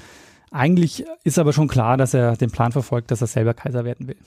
[0.54, 4.08] Eigentlich ist aber schon klar, dass er den Plan verfolgt, dass er selber Kaiser werden
[4.08, 4.18] will.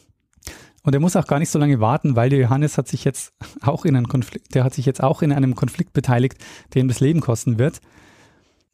[0.87, 3.33] Und er muss auch gar nicht so lange warten, weil der Johannes hat sich jetzt
[3.61, 6.39] auch in einen Konflikt, der hat sich jetzt auch in einem Konflikt beteiligt,
[6.73, 7.81] der ihm das Leben kosten wird.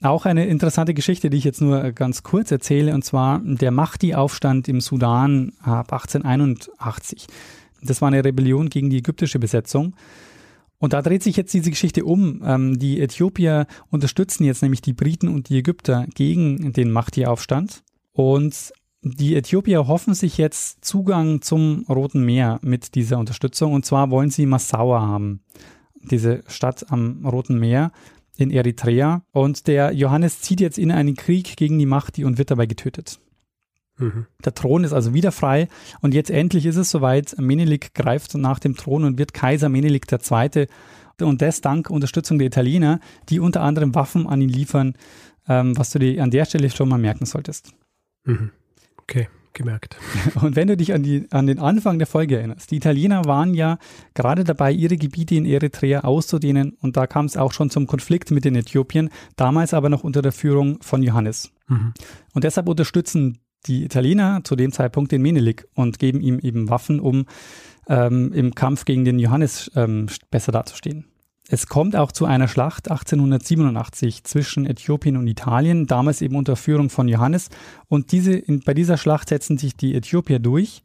[0.02, 4.68] Auch eine interessante Geschichte, die ich jetzt nur ganz kurz erzähle, und zwar der Mahdi-Aufstand
[4.68, 7.28] im Sudan ab 1881.
[7.80, 9.96] Das war eine Rebellion gegen die ägyptische Besetzung.
[10.78, 12.42] Und da dreht sich jetzt diese Geschichte um.
[12.44, 17.84] Ähm, die Äthiopier unterstützen jetzt nämlich die Briten und die Ägypter gegen den Mahdi-Aufstand.
[18.12, 18.72] Und
[19.02, 23.72] die Äthiopier hoffen sich jetzt Zugang zum Roten Meer mit dieser Unterstützung.
[23.72, 25.40] Und zwar wollen sie Massaua haben,
[25.94, 27.90] diese Stadt am Roten Meer
[28.36, 29.22] in Eritrea.
[29.32, 33.18] Und der Johannes zieht jetzt in einen Krieg gegen die Mahdi und wird dabei getötet.
[33.98, 34.26] Mhm.
[34.44, 35.68] Der Thron ist also wieder frei
[36.00, 37.34] und jetzt endlich ist es soweit.
[37.38, 40.66] Menelik greift nach dem Thron und wird Kaiser Menelik II.
[41.20, 44.94] Und das dank Unterstützung der Italiener, die unter anderem Waffen an ihn liefern,
[45.48, 47.72] ähm, was du dir an der Stelle schon mal merken solltest.
[48.24, 48.52] Mhm.
[49.12, 49.98] Okay, gemerkt.
[50.40, 53.52] Und wenn du dich an, die, an den Anfang der Folge erinnerst, die Italiener waren
[53.52, 53.76] ja
[54.14, 58.30] gerade dabei, ihre Gebiete in Eritrea auszudehnen und da kam es auch schon zum Konflikt
[58.30, 61.52] mit den Äthiopien, damals aber noch unter der Führung von Johannes.
[61.68, 61.92] Mhm.
[62.32, 66.98] Und deshalb unterstützen die Italiener zu dem Zeitpunkt den Menelik und geben ihm eben Waffen,
[66.98, 67.26] um
[67.88, 71.11] ähm, im Kampf gegen den Johannes ähm, besser dazustehen.
[71.48, 76.88] Es kommt auch zu einer Schlacht 1887 zwischen Äthiopien und Italien, damals eben unter Führung
[76.88, 77.48] von Johannes.
[77.88, 80.82] Und diese, in, bei dieser Schlacht setzen sich die Äthiopier durch.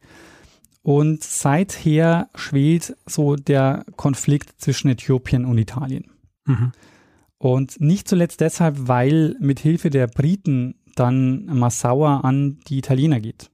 [0.82, 6.10] Und seither schwelt so der Konflikt zwischen Äthiopien und Italien.
[6.44, 6.72] Mhm.
[7.38, 13.50] Und nicht zuletzt deshalb, weil mit Hilfe der Briten dann Massaua an die Italiener geht.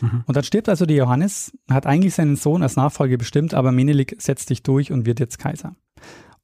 [0.00, 0.24] Mhm.
[0.26, 4.16] Und dann stirbt also der Johannes, hat eigentlich seinen Sohn als Nachfolger bestimmt, aber Menelik
[4.18, 5.76] setzt sich durch und wird jetzt Kaiser.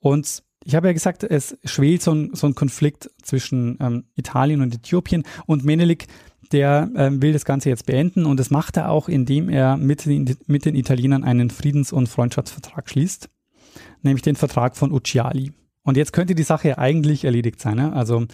[0.03, 4.61] Und ich habe ja gesagt, es schwelt so ein, so ein Konflikt zwischen ähm, Italien
[4.61, 6.07] und Äthiopien und Menelik,
[6.51, 10.05] der ähm, will das Ganze jetzt beenden und das macht er auch, indem er mit
[10.05, 13.31] den, mit den Italienern einen Friedens- und Freundschaftsvertrag schließt,
[14.03, 15.53] nämlich den Vertrag von Ucciali.
[15.83, 17.77] Und jetzt könnte die Sache eigentlich erledigt sein.
[17.77, 17.93] Ne?
[17.93, 18.27] Also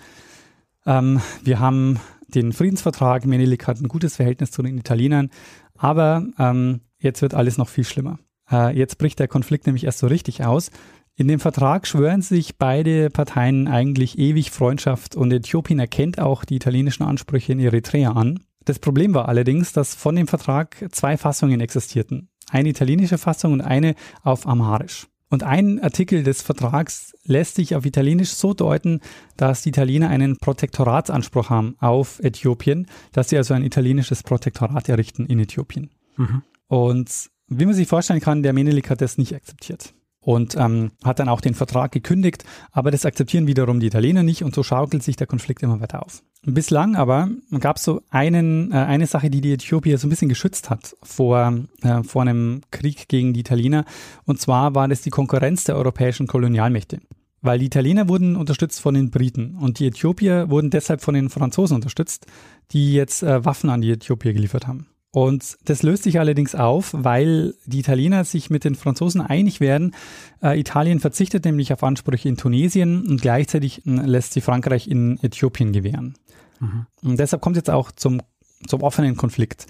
[0.87, 5.31] ähm, wir haben den Friedensvertrag, Menelik hat ein gutes Verhältnis zu den Italienern,
[5.76, 8.18] aber ähm, jetzt wird alles noch viel schlimmer.
[8.50, 10.70] Äh, jetzt bricht der Konflikt nämlich erst so richtig aus.
[11.18, 16.54] In dem Vertrag schwören sich beide Parteien eigentlich ewig Freundschaft und Äthiopien erkennt auch die
[16.54, 18.44] italienischen Ansprüche in Eritrea an.
[18.64, 22.28] Das Problem war allerdings, dass von dem Vertrag zwei Fassungen existierten.
[22.50, 25.09] Eine italienische Fassung und eine auf Amharisch.
[25.28, 29.00] Und ein Artikel des Vertrags lässt sich auf Italienisch so deuten,
[29.37, 35.26] dass die Italiener einen Protektoratsanspruch haben auf Äthiopien, dass sie also ein italienisches Protektorat errichten
[35.26, 35.90] in Äthiopien.
[36.16, 36.42] Mhm.
[36.68, 37.11] Und
[37.48, 39.94] wie man sich vorstellen kann, der Menelik hat das nicht akzeptiert
[40.28, 44.44] und ähm, hat dann auch den Vertrag gekündigt, aber das akzeptieren wiederum die Italiener nicht
[44.44, 46.22] und so schaukelt sich der Konflikt immer weiter auf.
[46.42, 50.28] Bislang aber gab es so einen, äh, eine Sache, die die Äthiopier so ein bisschen
[50.28, 53.86] geschützt hat vor, äh, vor einem Krieg gegen die Italiener
[54.26, 57.00] und zwar war das die Konkurrenz der europäischen Kolonialmächte.
[57.40, 61.30] Weil die Italiener wurden unterstützt von den Briten und die Äthiopier wurden deshalb von den
[61.30, 62.26] Franzosen unterstützt,
[62.72, 64.88] die jetzt äh, Waffen an die Äthiopier geliefert haben.
[65.10, 69.94] Und das löst sich allerdings auf, weil die Italiener sich mit den Franzosen einig werden.
[70.42, 75.18] Äh, Italien verzichtet nämlich auf Ansprüche in Tunesien und gleichzeitig äh, lässt sie Frankreich in
[75.22, 76.14] Äthiopien gewähren.
[76.60, 76.86] Mhm.
[77.02, 78.20] Und deshalb kommt es jetzt auch zum,
[78.66, 79.66] zum offenen Konflikt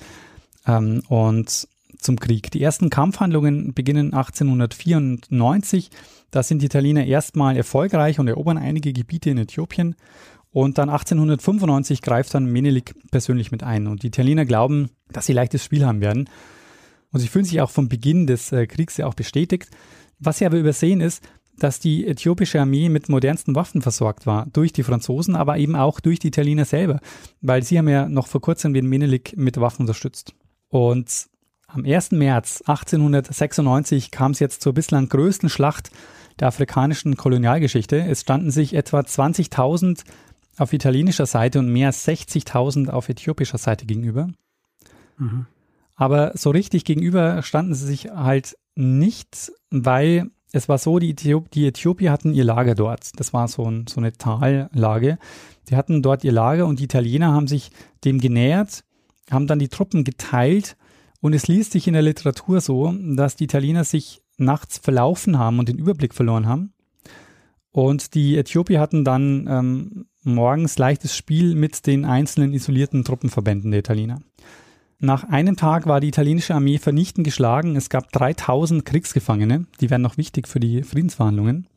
[0.67, 2.51] ähm, und zum Krieg.
[2.51, 5.91] Die ersten Kampfhandlungen beginnen 1894.
[6.31, 9.97] Da sind die Italiener erstmal erfolgreich und erobern einige Gebiete in Äthiopien.
[10.51, 13.87] Und dann 1895 greift dann Menelik persönlich mit ein.
[13.87, 16.29] Und die Italiener glauben, dass sie leichtes Spiel haben werden.
[17.13, 19.71] Und sie fühlen sich auch vom Beginn des äh, Kriegs ja auch bestätigt.
[20.19, 21.23] Was sie aber übersehen ist,
[21.59, 26.01] dass die äthiopische Armee mit modernsten Waffen versorgt war, durch die Franzosen, aber eben auch
[26.01, 27.01] durch die Italiener selber,
[27.41, 30.35] weil sie haben ja noch vor kurzem den Menelik mit Waffen unterstützt.
[30.69, 31.29] Und
[31.67, 32.13] am 1.
[32.13, 35.91] März 1896 kam es jetzt zur bislang größten Schlacht
[36.41, 38.01] der afrikanischen Kolonialgeschichte.
[38.01, 40.05] Es standen sich etwa 20.000
[40.59, 44.29] auf italienischer Seite und mehr als 60.000 auf äthiopischer Seite gegenüber.
[45.17, 45.47] Mhm.
[45.95, 51.51] Aber so richtig gegenüber standen sie sich halt nicht, weil es war so, die, Äthiop
[51.51, 53.19] die Äthiopier hatten ihr Lager dort.
[53.19, 55.19] Das war so, ein, so eine Tallage.
[55.69, 57.71] Die hatten dort ihr Lager und die Italiener haben sich
[58.05, 58.85] dem genähert,
[59.31, 60.77] haben dann die Truppen geteilt
[61.21, 65.59] und es liest sich in der Literatur so, dass die Italiener sich nachts verlaufen haben
[65.59, 66.73] und den Überblick verloren haben.
[67.71, 73.81] Und die Äthiopier hatten dann ähm, morgens leichtes Spiel mit den einzelnen isolierten Truppenverbänden der
[73.81, 74.21] Italiener.
[75.01, 77.77] Nach einem Tag war die italienische Armee vernichtend geschlagen.
[77.77, 79.67] Es gab 3000 Kriegsgefangene.
[79.81, 81.69] Die wären noch wichtig für die Friedensverhandlungen.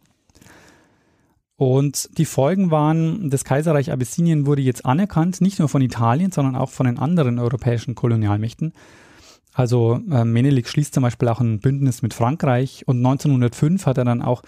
[1.55, 6.55] Und die Folgen waren, das Kaiserreich Abyssinien wurde jetzt anerkannt, nicht nur von Italien, sondern
[6.55, 8.73] auch von den anderen europäischen Kolonialmächten.
[9.53, 14.05] Also äh, Menelik schließt zum Beispiel auch ein Bündnis mit Frankreich und 1905 hat er
[14.05, 14.41] dann auch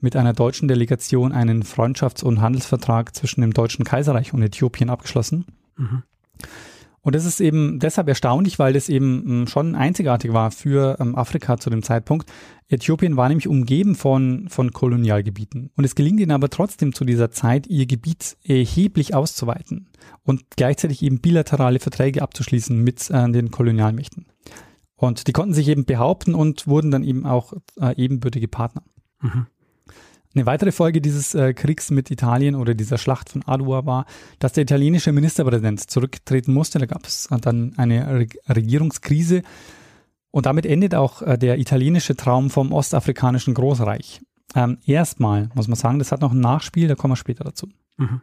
[0.00, 5.46] mit einer deutschen Delegation einen Freundschafts- und Handelsvertrag zwischen dem Deutschen Kaiserreich und Äthiopien abgeschlossen.
[5.76, 6.02] Mhm.
[7.00, 11.14] Und das ist eben deshalb erstaunlich, weil das eben ähm, schon einzigartig war für ähm,
[11.14, 12.30] Afrika zu dem Zeitpunkt.
[12.68, 15.70] Äthiopien war nämlich umgeben von, von Kolonialgebieten.
[15.76, 19.88] Und es gelingt ihnen aber trotzdem zu dieser Zeit, ihr Gebiet erheblich auszuweiten
[20.24, 24.26] und gleichzeitig eben bilaterale Verträge abzuschließen mit äh, den Kolonialmächten.
[24.96, 28.82] Und die konnten sich eben behaupten und wurden dann eben auch äh, ebenbürtige Partner.
[29.22, 29.46] Mhm.
[30.38, 34.06] Eine weitere Folge dieses äh, Kriegs mit Italien oder dieser Schlacht von Adua war,
[34.38, 36.78] dass der italienische Ministerpräsident zurücktreten musste.
[36.78, 39.42] Da gab es dann eine Re Regierungskrise
[40.30, 44.20] und damit endet auch äh, der italienische Traum vom ostafrikanischen Großreich.
[44.54, 47.68] Ähm, erstmal muss man sagen, das hat noch ein Nachspiel, da kommen wir später dazu.
[47.96, 48.20] Mhm.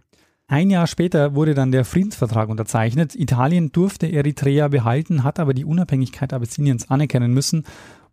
[0.48, 3.14] Ein Jahr später wurde dann der Friedensvertrag unterzeichnet.
[3.14, 7.66] Italien durfte Eritrea behalten, hat aber die Unabhängigkeit Abyssiniens anerkennen müssen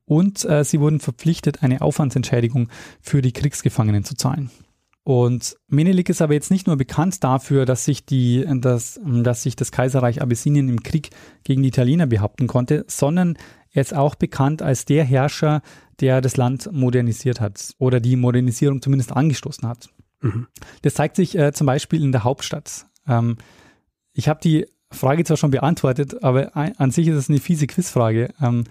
[0.04, 2.68] und äh, sie wurden verpflichtet, eine Aufwandsentschädigung
[3.00, 4.50] für die Kriegsgefangenen zu zahlen.
[5.04, 9.56] Und Menelik ist aber jetzt nicht nur bekannt dafür, dass sich, die, dass, dass sich
[9.56, 11.10] das Kaiserreich Abyssinien im Krieg
[11.42, 13.36] gegen die Italiener behaupten konnte, sondern
[13.72, 15.62] er ist auch bekannt als der Herrscher,
[16.00, 19.88] der das Land modernisiert hat oder die Modernisierung zumindest angestoßen hat.
[20.20, 20.46] Mhm.
[20.82, 22.86] Das zeigt sich äh, zum Beispiel in der Hauptstadt.
[23.08, 23.38] Ähm,
[24.12, 28.32] ich habe die Frage zwar schon beantwortet, aber an sich ist es eine fiese Quizfrage.
[28.40, 28.64] Ähm,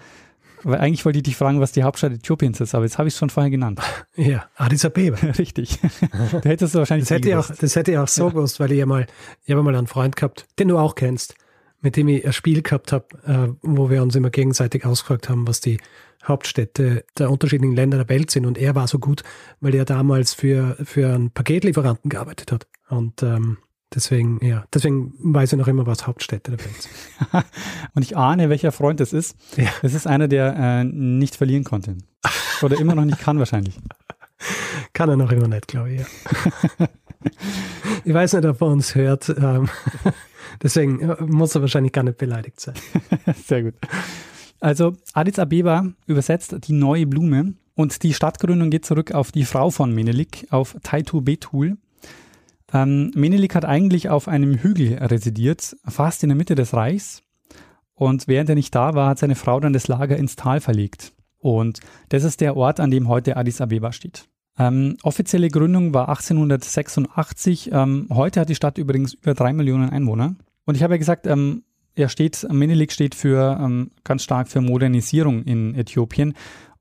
[0.63, 3.13] weil eigentlich wollte ich dich fragen, was die Hauptstadt Äthiopiens ist, aber jetzt habe ich
[3.13, 3.80] es schon vorher genannt.
[4.15, 5.17] Ja, Addis Abeba.
[5.39, 5.80] Richtig.
[6.12, 8.30] da hättest du wahrscheinlich das hätte, ich auch, das hätte ich auch so ja.
[8.32, 9.08] gewusst, weil ich ja mal,
[9.45, 11.36] ich habe mal einen Freund gehabt, den du auch kennst,
[11.80, 15.47] mit dem ich ein Spiel gehabt habe, äh, wo wir uns immer gegenseitig ausgefragt haben,
[15.47, 15.80] was die
[16.24, 18.45] Hauptstädte der unterschiedlichen Länder der Welt sind.
[18.45, 19.24] Und er war so gut,
[19.60, 22.67] weil er damals für, für einen Paketlieferanten gearbeitet hat.
[22.89, 23.58] Und ähm,
[23.94, 27.46] Deswegen, ja, deswegen weiß ich noch immer, was Hauptstädte der Welt sind.
[27.94, 29.36] Und ich ahne, welcher Freund es ist.
[29.58, 29.70] Ja.
[29.82, 31.98] Es ist einer, der äh, nicht verlieren konnte.
[32.62, 33.78] Oder immer noch nicht kann wahrscheinlich.
[34.94, 36.08] Kann er noch immer nicht, glaube ich, ja.
[38.06, 39.30] ich weiß nicht, ob er uns hört.
[39.30, 39.70] Ähm,
[40.64, 42.74] deswegen äh, muss er wahrscheinlich gar nicht beleidigt sein.
[43.46, 43.76] Sehr gut.
[44.60, 49.70] Also Addis Abeba übersetzt die neue Blume und die Stadtgründung geht zurück auf die Frau
[49.70, 51.78] von Menelik, auf Taitu Betul.
[52.74, 57.24] Ähm, Menelik hat eigentlich auf einem Hügel residiert, fast in der Mitte des Reichs.
[57.94, 61.14] Und während er nicht da war, hat seine Frau dann das Lager ins Tal verlegt.
[61.38, 61.80] Und
[62.10, 64.28] das ist der Ort, an dem heute Addis Abeba steht.
[64.58, 67.72] Ähm, offizielle Gründung war 1886.
[67.72, 70.36] Ähm, heute hat die Stadt übrigens über drei Millionen Einwohner.
[70.66, 71.64] Und ich habe ja gesagt, ähm,
[71.96, 76.34] er steht, Menelik steht für ähm, ganz stark für Modernisierung in Äthiopien.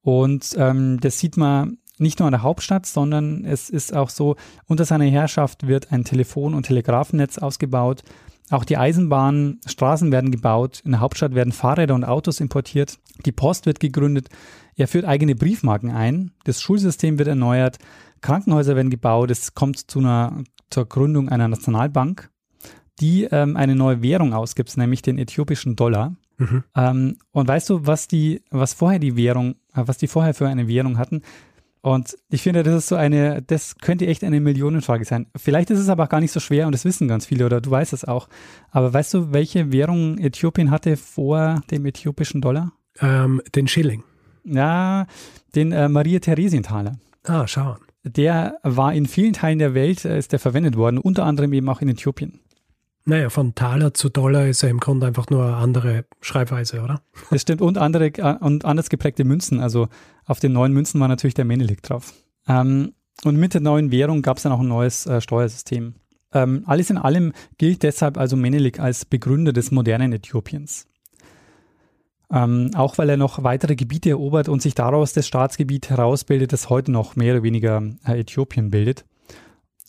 [0.03, 4.36] Und ähm, das sieht man nicht nur an der Hauptstadt, sondern es ist auch so,
[4.66, 8.02] unter seiner Herrschaft wird ein Telefon- und Telegrafennetz ausgebaut.
[8.50, 10.82] Auch die Eisenbahnen, Straßen werden gebaut.
[10.84, 12.98] In der Hauptstadt werden Fahrräder und Autos importiert.
[13.24, 14.28] Die Post wird gegründet.
[14.74, 16.32] Er führt eigene Briefmarken ein.
[16.44, 17.78] Das Schulsystem wird erneuert.
[18.22, 19.30] Krankenhäuser werden gebaut.
[19.30, 22.30] Es kommt zu einer, zur Gründung einer Nationalbank,
[22.98, 26.16] die ähm, eine neue Währung ausgibt, nämlich den äthiopischen Dollar.
[26.38, 26.64] Mhm.
[26.74, 30.48] Ähm, und weißt du, was die, was vorher die Währung, äh, was die vorher für
[30.48, 31.22] eine Währung hatten?
[31.82, 35.26] Und ich finde, das ist so eine, das könnte echt eine Millionenfrage sein.
[35.36, 37.60] Vielleicht ist es aber auch gar nicht so schwer und das wissen ganz viele oder
[37.60, 38.28] du weißt es auch.
[38.70, 42.72] Aber weißt du, welche Währung Äthiopien hatte vor dem äthiopischen Dollar?
[43.00, 44.04] Ähm, den Schilling.
[44.44, 45.06] Ja,
[45.54, 46.98] den äh, Maria-Theresien-Taler.
[47.24, 47.76] Ah, schau.
[48.02, 51.68] Der war in vielen Teilen der Welt, äh, ist der verwendet worden, unter anderem eben
[51.68, 52.40] auch in Äthiopien.
[53.04, 57.02] Naja, von Taler zu Dollar ist ja im Grunde einfach nur eine andere Schreibweise, oder?
[57.30, 57.62] Das stimmt.
[57.62, 59.60] Und andere äh, und anders geprägte Münzen.
[59.60, 59.88] Also
[60.26, 62.12] auf den neuen Münzen war natürlich der Menelik drauf.
[62.46, 62.92] Ähm,
[63.24, 65.94] und mit der neuen Währung gab es dann auch ein neues äh, Steuersystem.
[66.32, 70.86] Ähm, alles in allem gilt deshalb also Menelik als Begründer des modernen Äthiopiens.
[72.32, 76.70] Ähm, auch weil er noch weitere Gebiete erobert und sich daraus das Staatsgebiet herausbildet, das
[76.70, 79.04] heute noch mehr oder weniger äh, Äthiopien bildet.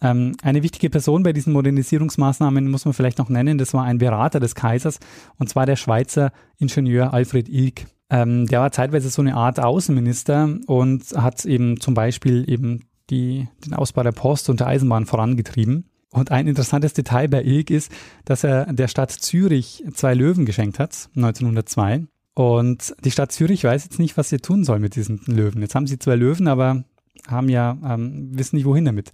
[0.01, 3.99] Ähm, eine wichtige Person bei diesen Modernisierungsmaßnahmen muss man vielleicht noch nennen, das war ein
[3.99, 4.99] Berater des Kaisers,
[5.37, 7.85] und zwar der Schweizer Ingenieur Alfred Ilk.
[8.09, 13.47] Ähm, der war zeitweise so eine Art Außenminister und hat eben zum Beispiel eben die,
[13.65, 15.85] den Ausbau der Post und der Eisenbahn vorangetrieben.
[16.11, 17.91] Und ein interessantes Detail bei Ilk ist,
[18.25, 22.05] dass er der Stadt Zürich zwei Löwen geschenkt hat, 1902.
[22.33, 25.61] Und die Stadt Zürich weiß jetzt nicht, was sie tun soll mit diesen Löwen.
[25.61, 26.83] Jetzt haben sie zwei Löwen, aber
[27.27, 29.11] haben ja, ähm, wissen nicht, wohin damit.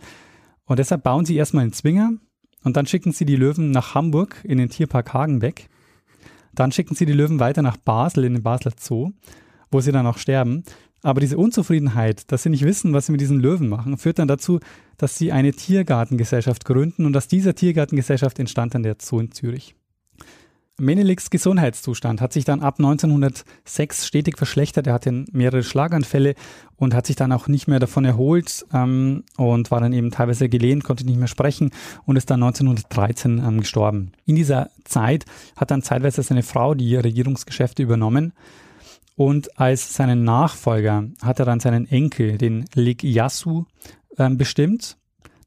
[0.67, 2.11] Und deshalb bauen sie erstmal einen Zwinger
[2.63, 5.69] und dann schicken sie die Löwen nach Hamburg in den Tierpark Hagenbeck.
[6.53, 9.11] Dann schicken sie die Löwen weiter nach Basel in den Basler Zoo,
[9.71, 10.63] wo sie dann auch sterben.
[11.03, 14.27] Aber diese Unzufriedenheit, dass sie nicht wissen, was sie mit diesen Löwen machen, führt dann
[14.27, 14.59] dazu,
[14.97, 19.76] dass sie eine Tiergartengesellschaft gründen und aus dieser Tiergartengesellschaft entstand dann der Zoo in Zürich.
[20.79, 24.85] Meneliks Gesundheitszustand hat sich dann ab 1906 stetig verschlechtert.
[24.85, 26.35] Er hatte mehrere Schlaganfälle
[26.75, 30.49] und hat sich dann auch nicht mehr davon erholt ähm, und war dann eben teilweise
[30.49, 31.71] gelähmt, konnte nicht mehr sprechen
[32.05, 34.11] und ist dann 1913 ähm, gestorben.
[34.25, 38.33] In dieser Zeit hat dann zeitweise seine Frau die Regierungsgeschäfte übernommen
[39.15, 43.65] und als seinen Nachfolger hat er dann seinen Enkel, den Lig Yasu,
[44.19, 44.97] ähm, bestimmt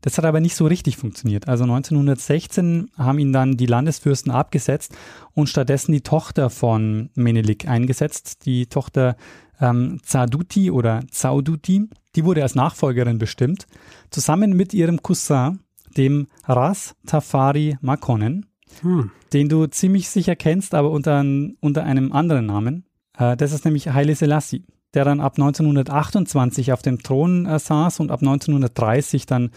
[0.01, 1.49] das hat aber nicht so richtig funktioniert.
[1.49, 4.95] Also 1916 haben ihn dann die Landesfürsten abgesetzt
[5.35, 9.17] und stattdessen die Tochter von Menelik eingesetzt, die Tochter
[9.61, 11.89] ähm, Zaduti oder Zauduti.
[12.17, 13.67] Die wurde als Nachfolgerin bestimmt,
[14.11, 15.61] zusammen mit ihrem Cousin,
[15.97, 18.47] dem Ras Tafari Makonnen,
[18.81, 19.11] hm.
[19.33, 21.25] den du ziemlich sicher kennst, aber unter,
[21.61, 22.85] unter einem anderen Namen.
[23.19, 28.01] Äh, das ist nämlich Haile Selassie, der dann ab 1928 auf dem Thron äh, saß
[28.01, 29.51] und ab 1930 dann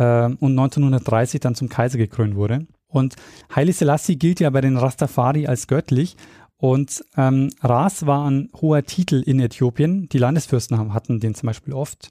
[0.00, 2.66] äh, und 1930 dann zum Kaiser gekrönt wurde.
[2.88, 3.14] Und
[3.54, 6.16] Haile Selassie gilt ja bei den Rastafari als göttlich.
[6.56, 10.08] Und ähm, Ras war ein hoher Titel in Äthiopien.
[10.08, 12.10] Die Landesfürsten hatten den zum Beispiel oft.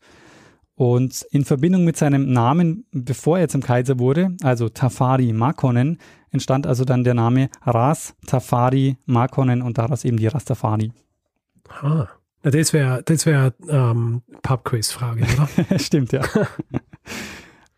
[0.75, 5.97] Und in Verbindung mit seinem Namen, bevor er zum Kaiser wurde, also Tafari Makonnen,
[6.31, 10.93] entstand also dann der Name Ras Tafari Makonnen und daraus eben die Rastafari.
[11.81, 12.07] Ah,
[12.43, 15.79] das wäre das wär, ähm, Pub-Quiz-Frage, oder?
[15.79, 16.21] Stimmt, ja.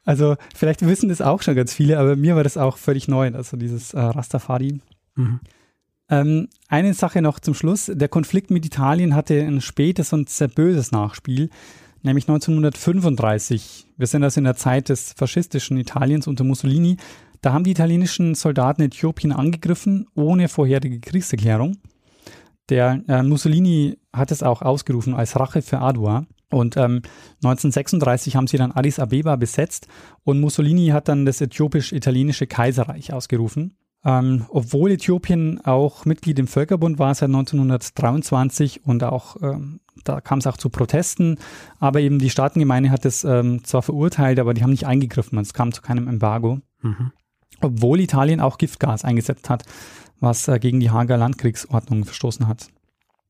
[0.03, 3.31] Also vielleicht wissen das auch schon ganz viele, aber mir war das auch völlig neu,
[3.33, 4.79] also dieses äh, Rastafari.
[5.15, 5.39] Mhm.
[6.09, 7.91] Ähm, eine Sache noch zum Schluss.
[7.93, 11.49] Der Konflikt mit Italien hatte ein spätes und sehr böses Nachspiel,
[12.01, 13.87] nämlich 1935.
[13.97, 16.97] Wir sind also in der Zeit des faschistischen Italiens unter Mussolini.
[17.41, 21.77] Da haben die italienischen Soldaten Äthiopien angegriffen, ohne vorherige Kriegserklärung.
[22.69, 26.25] Der äh, Mussolini hat es auch ausgerufen als Rache für Adua.
[26.51, 27.01] Und ähm,
[27.43, 29.87] 1936 haben sie dann Addis Abeba besetzt
[30.23, 33.77] und Mussolini hat dann das äthiopisch-italienische Kaiserreich ausgerufen.
[34.03, 40.39] Ähm, obwohl Äthiopien auch Mitglied im Völkerbund war seit 1923 und auch ähm, da kam
[40.39, 41.37] es auch zu Protesten,
[41.79, 45.53] aber eben die Staatengemeinde hat es ähm, zwar verurteilt, aber die haben nicht eingegriffen, es
[45.53, 46.59] kam zu keinem Embargo.
[46.81, 47.11] Mhm.
[47.61, 49.65] Obwohl Italien auch Giftgas eingesetzt hat,
[50.19, 52.69] was äh, gegen die Hager Landkriegsordnung verstoßen hat.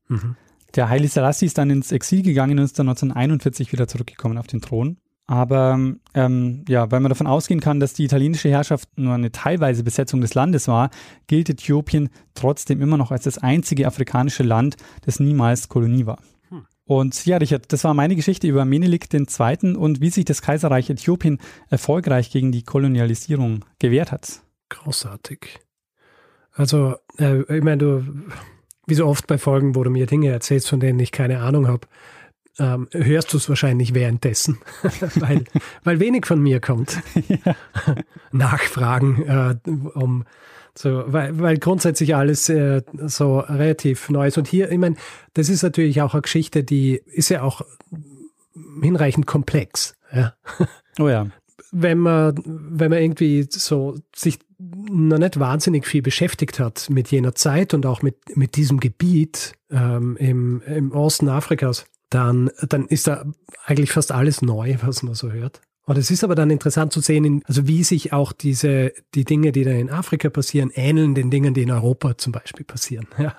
[0.08, 0.36] Mhm.
[0.74, 4.46] Der Haile Selassie ist dann ins Exil gegangen und ist dann 1941 wieder zurückgekommen auf
[4.46, 4.96] den Thron.
[5.26, 5.78] Aber
[6.14, 10.20] ähm, ja, weil man davon ausgehen kann, dass die italienische Herrschaft nur eine teilweise Besetzung
[10.20, 10.90] des Landes war,
[11.26, 16.18] gilt Äthiopien trotzdem immer noch als das einzige afrikanische Land, das niemals Kolonie war.
[16.48, 16.66] Hm.
[16.84, 19.76] Und ja, Richard, das war meine Geschichte über Menelik II.
[19.76, 21.38] und wie sich das Kaiserreich Äthiopien
[21.70, 24.42] erfolgreich gegen die Kolonialisierung gewehrt hat.
[24.70, 25.60] Großartig.
[26.52, 28.04] Also, äh, ich meine, du
[28.92, 31.66] wie so oft bei Folgen, wo du mir Dinge erzählst, von denen ich keine Ahnung
[31.66, 31.88] habe,
[32.58, 34.58] ähm, hörst du es wahrscheinlich währenddessen,
[35.14, 35.44] weil,
[35.82, 37.00] weil wenig von mir kommt.
[37.46, 37.56] Ja.
[38.32, 39.54] Nachfragen, äh,
[39.94, 40.24] um
[40.76, 44.36] so, weil, weil grundsätzlich alles äh, so relativ neu ist.
[44.36, 44.96] Und hier, ich meine,
[45.32, 47.62] das ist natürlich auch eine Geschichte, die ist ja auch
[48.82, 49.94] hinreichend komplex.
[50.12, 50.34] Ja.
[50.98, 51.28] Oh ja.
[51.72, 57.34] Wenn man, wenn man irgendwie so sich noch nicht wahnsinnig viel beschäftigt hat mit jener
[57.34, 63.06] Zeit und auch mit, mit diesem Gebiet ähm, im, im Osten Afrikas, dann, dann ist
[63.06, 63.24] da
[63.64, 65.60] eigentlich fast alles neu, was man so hört.
[65.84, 69.50] Und es ist aber dann interessant zu sehen, also wie sich auch diese, die Dinge,
[69.50, 73.06] die da in Afrika passieren, ähneln den Dingen, die in Europa zum Beispiel passieren.
[73.18, 73.36] Ja.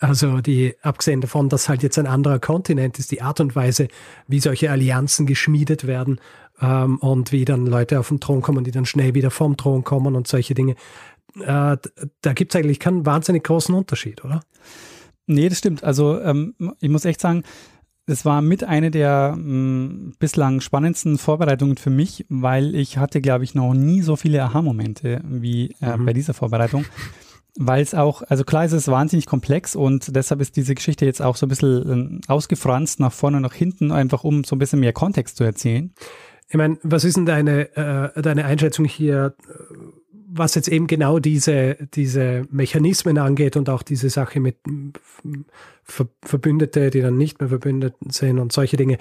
[0.00, 3.88] Also die, abgesehen davon, dass halt jetzt ein anderer Kontinent ist, die Art und Weise,
[4.26, 6.20] wie solche Allianzen geschmiedet werden
[6.60, 9.84] ähm, und wie dann Leute auf den Thron kommen, die dann schnell wieder vom Thron
[9.84, 10.74] kommen und solche Dinge.
[11.40, 11.76] Äh,
[12.20, 14.40] da gibt es eigentlich keinen wahnsinnig großen Unterschied, oder?
[15.26, 15.84] Nee, das stimmt.
[15.84, 17.44] Also ähm, ich muss echt sagen,
[18.06, 23.44] das war mit eine der mh, bislang spannendsten Vorbereitungen für mich, weil ich hatte, glaube
[23.44, 26.04] ich, noch nie so viele Aha-Momente wie äh, mhm.
[26.04, 26.84] bei dieser Vorbereitung
[27.56, 31.22] weil es auch, also klar ist es wahnsinnig komplex und deshalb ist diese Geschichte jetzt
[31.22, 34.58] auch so ein bisschen äh, ausgefranst nach vorne und nach hinten, einfach um so ein
[34.58, 35.92] bisschen mehr Kontext zu erzählen.
[36.48, 39.34] Ich meine, was ist denn deine, äh, deine Einschätzung hier,
[40.28, 44.56] was jetzt eben genau diese, diese Mechanismen angeht und auch diese Sache mit
[45.84, 48.98] Ver Verbündete, die dann nicht mehr verbündet sind und solche Dinge?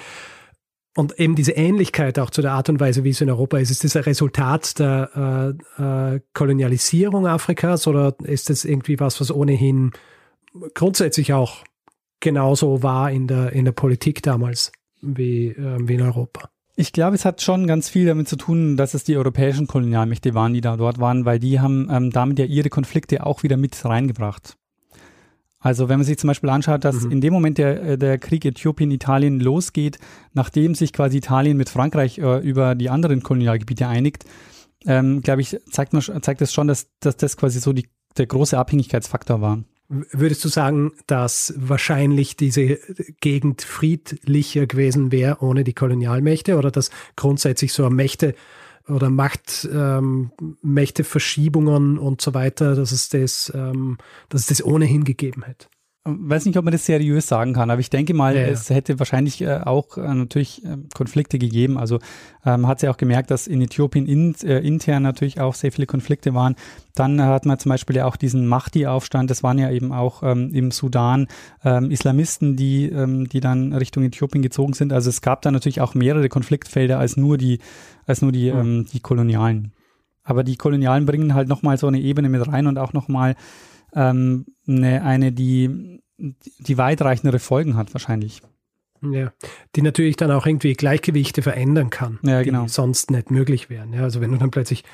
[0.95, 3.71] Und eben diese Ähnlichkeit auch zu der Art und Weise, wie es in Europa ist,
[3.71, 9.31] ist das ein Resultat der äh, äh, Kolonialisierung Afrikas oder ist das irgendwie was, was
[9.31, 9.91] ohnehin
[10.75, 11.63] grundsätzlich auch
[12.19, 14.71] genauso war in der, in der Politik damals
[15.01, 16.49] wie, äh, wie in Europa?
[16.75, 20.33] Ich glaube, es hat schon ganz viel damit zu tun, dass es die europäischen Kolonialmächte
[20.33, 23.57] waren, die da dort waren, weil die haben ähm, damit ja ihre Konflikte auch wieder
[23.57, 24.57] mit reingebracht.
[25.63, 27.11] Also wenn man sich zum Beispiel anschaut, dass mhm.
[27.11, 29.97] in dem Moment der, äh, der Krieg Äthiopien-Italien losgeht,
[30.33, 34.25] nachdem sich quasi Italien mit Frankreich äh, über die anderen Kolonialgebiete einigt,
[34.85, 37.87] ähm, glaube ich, zeigt, man, zeigt das schon, dass, dass das quasi so die,
[38.17, 39.63] der große Abhängigkeitsfaktor war.
[39.87, 42.79] Würdest du sagen, dass wahrscheinlich diese
[43.21, 48.35] Gegend friedlicher gewesen wäre ohne die Kolonialmächte oder dass grundsätzlich so Mächte
[48.87, 50.31] oder Macht, ähm,
[51.97, 53.97] und so weiter, dass es das, ähm,
[54.29, 55.67] dass es das ohnehin gegeben hätte?
[56.05, 58.47] Weiß nicht, ob man das seriös sagen kann, aber ich denke mal, ja, ja.
[58.47, 61.77] es hätte wahrscheinlich äh, auch äh, natürlich äh, Konflikte gegeben.
[61.77, 61.99] Also
[62.45, 65.87] ähm, hat sie ja auch gemerkt, dass in Äthiopien in, intern natürlich auch sehr viele
[65.87, 66.55] Konflikte waren.
[66.93, 70.51] Dann hat man zum Beispiel ja auch diesen Mahdi-Aufstand, das waren ja eben auch ähm,
[70.53, 71.27] im Sudan
[71.63, 74.91] ähm, Islamisten, die, ähm, die dann Richtung Äthiopien gezogen sind.
[74.91, 77.59] Also es gab da natürlich auch mehrere Konfliktfelder als nur die,
[78.05, 78.87] als nur die, mhm.
[78.91, 79.71] die Kolonialen.
[80.25, 83.35] Aber die Kolonialen bringen halt nochmal so eine Ebene mit rein und auch nochmal
[83.95, 88.41] ähm, eine, eine, die, die weitreichendere Folgen hat wahrscheinlich.
[89.11, 89.33] Ja,
[89.75, 92.63] die natürlich dann auch irgendwie Gleichgewichte verändern kann, ja, genau.
[92.63, 93.91] die sonst nicht möglich wären.
[93.91, 94.85] Ja, also wenn du dann plötzlich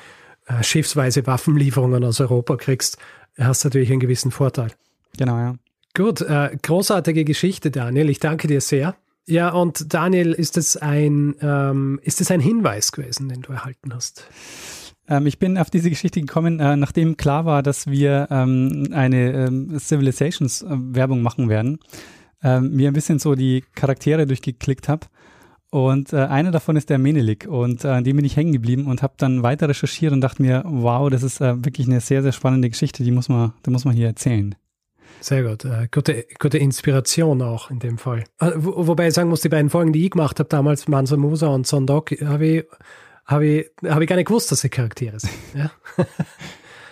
[0.46, 2.98] äh, schiffsweise Waffenlieferungen aus Europa kriegst,
[3.38, 4.72] hast du natürlich einen gewissen Vorteil.
[5.16, 5.54] Genau, ja.
[5.94, 8.10] Gut, äh, großartige Geschichte, Daniel.
[8.10, 8.96] Ich danke dir sehr.
[9.26, 13.94] Ja, und Daniel, ist es ein, ähm, ist es ein Hinweis gewesen, den du erhalten
[13.94, 14.24] hast?
[15.10, 19.32] Ähm, ich bin auf diese Geschichte gekommen, äh, nachdem klar war, dass wir ähm, eine
[19.32, 21.80] ähm, Civilizations-Werbung äh, machen werden.
[22.42, 25.08] Ähm, mir ein bisschen so die Charaktere durchgeklickt habe.
[25.70, 29.02] Und äh, einer davon ist der Menelik und äh, dem bin ich hängen geblieben und
[29.02, 32.32] habe dann weiter recherchiert und dachte mir, wow, das ist äh, wirklich eine sehr, sehr
[32.32, 34.56] spannende Geschichte, die muss man, die muss man hier erzählen.
[35.20, 35.64] Sehr gut.
[35.64, 38.24] Äh, gute, gute Inspiration auch in dem Fall.
[38.40, 41.16] Äh, wo, wobei ich sagen muss, die beiden Folgen, die ich gemacht habe damals, Mansa
[41.16, 42.64] Musa und Sondok, habe ich
[43.26, 45.32] habe ich, hab ich gar nicht gewusst, dass sie Charaktere sind.
[45.54, 45.70] Ja?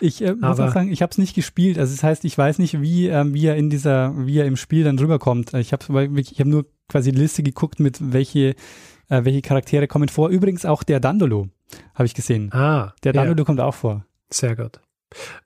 [0.00, 1.78] Ich äh, muss auch sagen, ich habe es nicht gespielt.
[1.78, 4.56] Also das heißt, ich weiß nicht, wie, ähm, wie er in dieser, wie er im
[4.56, 5.54] Spiel dann rüberkommt.
[5.54, 8.54] Ich habe ich hab nur quasi die Liste geguckt, mit welche,
[9.08, 10.28] äh, welche Charaktere kommen vor.
[10.28, 11.48] Übrigens auch der Dandolo
[11.94, 12.52] habe ich gesehen.
[12.52, 13.44] Ah, der Dandolo ja.
[13.44, 14.04] kommt auch vor.
[14.30, 14.80] Sehr gut.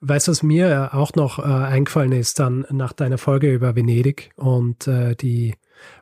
[0.01, 4.31] Weißt du, was mir auch noch äh, eingefallen ist, dann nach deiner Folge über Venedig
[4.35, 5.55] und äh, die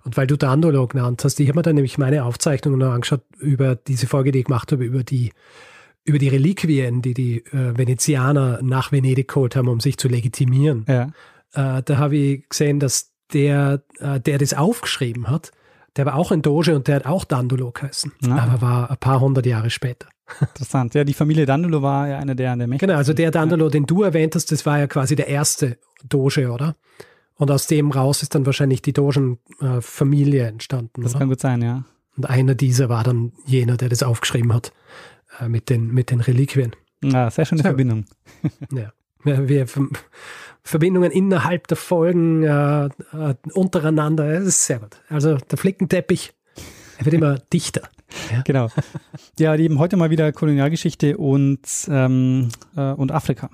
[0.03, 3.21] und weil du Dandolo genannt hast, ich habe mir dann nämlich meine Aufzeichnungen noch angeschaut
[3.39, 5.31] über diese Folge, die ich gemacht habe, über die,
[6.03, 10.85] über die Reliquien, die die äh, Venezianer nach Venedig geholt haben, um sich zu legitimieren.
[10.87, 11.11] Ja.
[11.53, 15.51] Äh, da habe ich gesehen, dass der, äh, der das aufgeschrieben hat,
[15.97, 18.37] der war auch ein Doge und der hat auch Dandolo geheißen, ja.
[18.37, 20.07] aber war ein paar hundert Jahre später.
[20.39, 20.93] Interessant.
[20.93, 22.87] Ja, die Familie Dandolo war ja einer der, der mächtigsten.
[22.87, 25.77] Genau, also der Dandolo, den du erwähnt hast, das war ja quasi der erste
[26.07, 26.75] Doge, oder?
[27.41, 31.01] Und aus dem raus ist dann wahrscheinlich die Dogen-Familie entstanden.
[31.01, 31.21] Das oder?
[31.21, 31.85] kann gut sein, ja.
[32.15, 34.71] Und einer dieser war dann jener, der das aufgeschrieben hat
[35.39, 36.75] äh, mit, den, mit den Reliquien.
[37.03, 38.05] Ja, sehr schöne sehr Verbindung.
[38.71, 38.93] ja.
[39.23, 39.65] Wir
[40.61, 45.01] Verbindungen innerhalb der Folgen äh, äh, untereinander, das ist sehr gut.
[45.09, 46.33] Also der Flickenteppich
[46.99, 47.89] er wird immer dichter.
[48.31, 48.43] Ja.
[48.43, 48.67] Genau.
[49.39, 53.49] Ja, eben heute mal wieder Kolonialgeschichte und, ähm, äh, und Afrika.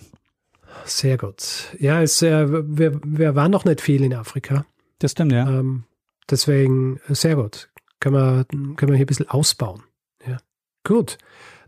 [0.86, 1.76] Sehr gut.
[1.80, 4.66] Ja, es, äh, wir, wir waren noch nicht viel in Afrika.
[5.00, 5.48] Das stimmt, ja.
[5.48, 5.84] Ähm,
[6.30, 7.70] deswegen sehr gut.
[8.00, 9.84] Können wir, können wir hier ein bisschen ausbauen.
[10.26, 10.38] Ja.
[10.84, 11.18] Gut.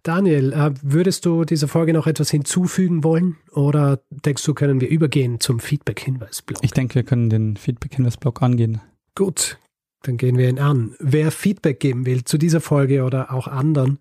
[0.03, 4.87] Daniel, äh, würdest du dieser Folge noch etwas hinzufügen wollen oder denkst du, können wir
[4.87, 6.63] übergehen zum Feedback-Hinweis-Blog?
[6.63, 8.79] Ich denke, wir können den Feedback-Hinweis-Blog angehen.
[9.15, 9.57] Gut,
[10.03, 10.95] dann gehen wir ihn an.
[10.99, 13.99] Wer Feedback geben will zu dieser Folge oder auch anderen,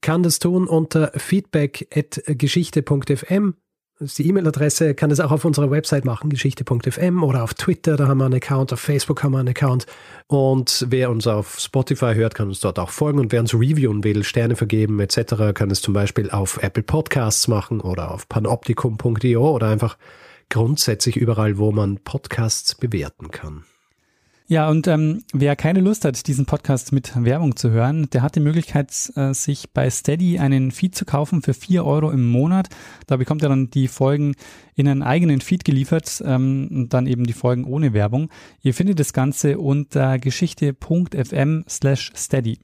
[0.00, 3.54] kann das tun unter feedback.geschichte.fm
[4.00, 8.08] ist die E-Mail-Adresse, kann das auch auf unserer Website machen, geschichte.fm oder auf Twitter, da
[8.08, 9.86] haben wir einen Account, auf Facebook haben wir einen Account.
[10.26, 13.18] Und wer uns auf Spotify hört, kann uns dort auch folgen.
[13.18, 17.48] Und wer uns reviewen will, Sterne vergeben etc., kann es zum Beispiel auf Apple Podcasts
[17.48, 19.98] machen oder auf panoptikum.io oder einfach
[20.48, 23.64] grundsätzlich überall, wo man Podcasts bewerten kann.
[24.50, 28.34] Ja, und ähm, wer keine Lust hat, diesen Podcast mit Werbung zu hören, der hat
[28.34, 32.68] die Möglichkeit, äh, sich bei Steady einen Feed zu kaufen für vier Euro im Monat.
[33.06, 34.34] Da bekommt er dann die Folgen
[34.74, 38.28] in einen eigenen Feed geliefert ähm, und dann eben die Folgen ohne Werbung.
[38.60, 42.58] Ihr findet das Ganze unter geschichte.fm slash steady.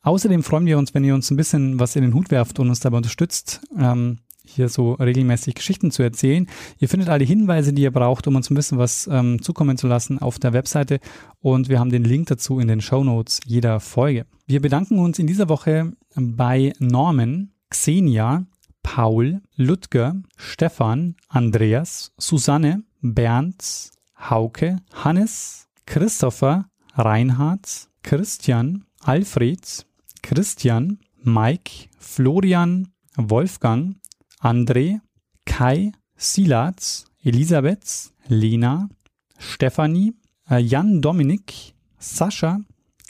[0.00, 2.70] Außerdem freuen wir uns, wenn ihr uns ein bisschen was in den Hut werft und
[2.70, 3.60] uns dabei unterstützt.
[3.78, 4.20] Ähm,
[4.54, 6.46] hier so regelmäßig Geschichten zu erzählen.
[6.78, 9.86] Ihr findet alle Hinweise, die ihr braucht, um uns ein bisschen was ähm, zukommen zu
[9.86, 11.00] lassen auf der Webseite
[11.40, 14.26] und wir haben den Link dazu in den Show Notes jeder Folge.
[14.46, 18.44] Wir bedanken uns in dieser Woche bei Norman, Xenia,
[18.82, 29.86] Paul, Ludger, Stefan, Andreas, Susanne, Bernd, Hauke, Hannes, Christopher, Reinhard, Christian, Alfred,
[30.22, 33.96] Christian, Mike, Florian, Wolfgang,
[34.40, 35.00] André,
[35.44, 38.88] Kai, Silatz, Elisabeth, Lena,
[39.38, 40.14] Stefanie,
[40.48, 42.60] äh, Jan Dominik, Sascha,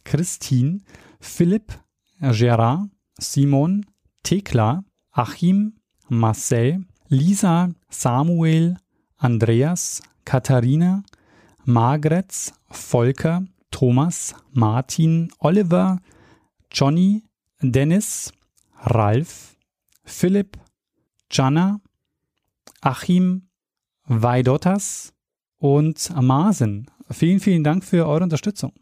[0.04, 0.80] Christine,
[1.20, 1.72] Philipp,
[2.20, 3.86] Gerard, Simon,
[4.24, 5.74] Thekla, Achim,
[6.08, 8.76] Marcel, Lisa, Samuel,
[9.18, 11.04] Andreas, Katharina,
[11.64, 15.98] Margret, Volker, Thomas, Martin, Oliver,
[16.70, 17.22] Johnny,
[17.62, 18.32] Dennis,
[18.84, 19.56] Ralf,
[20.04, 20.56] Philipp,
[21.30, 21.80] Jana,
[22.80, 23.48] Achim,
[24.04, 25.12] Weidotas
[25.58, 26.90] und Marsen.
[27.10, 28.72] Vielen, vielen Dank für eure Unterstützung.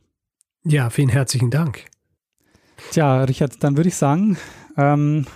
[0.64, 1.86] Ja, vielen herzlichen Dank.
[2.90, 4.36] Tja, Richard, dann würde ich sagen,
[4.76, 5.26] ähm,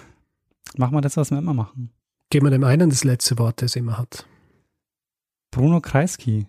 [0.77, 1.91] machen wir das, was wir immer machen.
[2.31, 4.27] Geben wir dem einen das letzte Wort, das er immer hat.
[5.51, 6.47] Bruno Kreisky.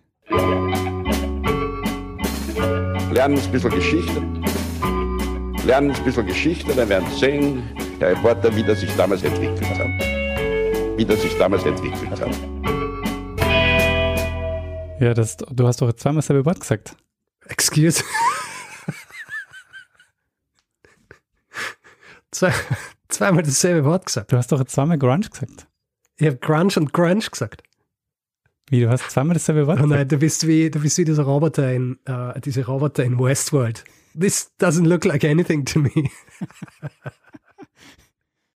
[3.11, 4.21] Lernen ein bisschen Geschichte.
[5.65, 7.63] Lernen ein bisschen Geschichte, dann werden Sie sehen,
[7.99, 9.82] der Reporter, wie das sich damals entwickelt hat.
[10.97, 12.19] Wie das sich damals entwickelt hat.
[14.99, 16.95] Ja, das, du hast doch jetzt zweimal selbe Wort gesagt.
[17.47, 18.03] Excuse.
[22.31, 22.51] Zwei,
[23.09, 24.31] zweimal dasselbe Wort gesagt.
[24.31, 25.67] Du hast doch jetzt zweimal Grunge gesagt.
[26.17, 27.63] Ich habe Grunge und Grunge gesagt.
[28.69, 29.97] Wie, du hast zweimal dasselbe Wort Oh gesagt?
[29.99, 33.83] nein, du bist wie, du bist wie dieser Roboter in, äh, diese Roboter in Westworld.
[34.19, 35.91] This doesn't look like anything to me.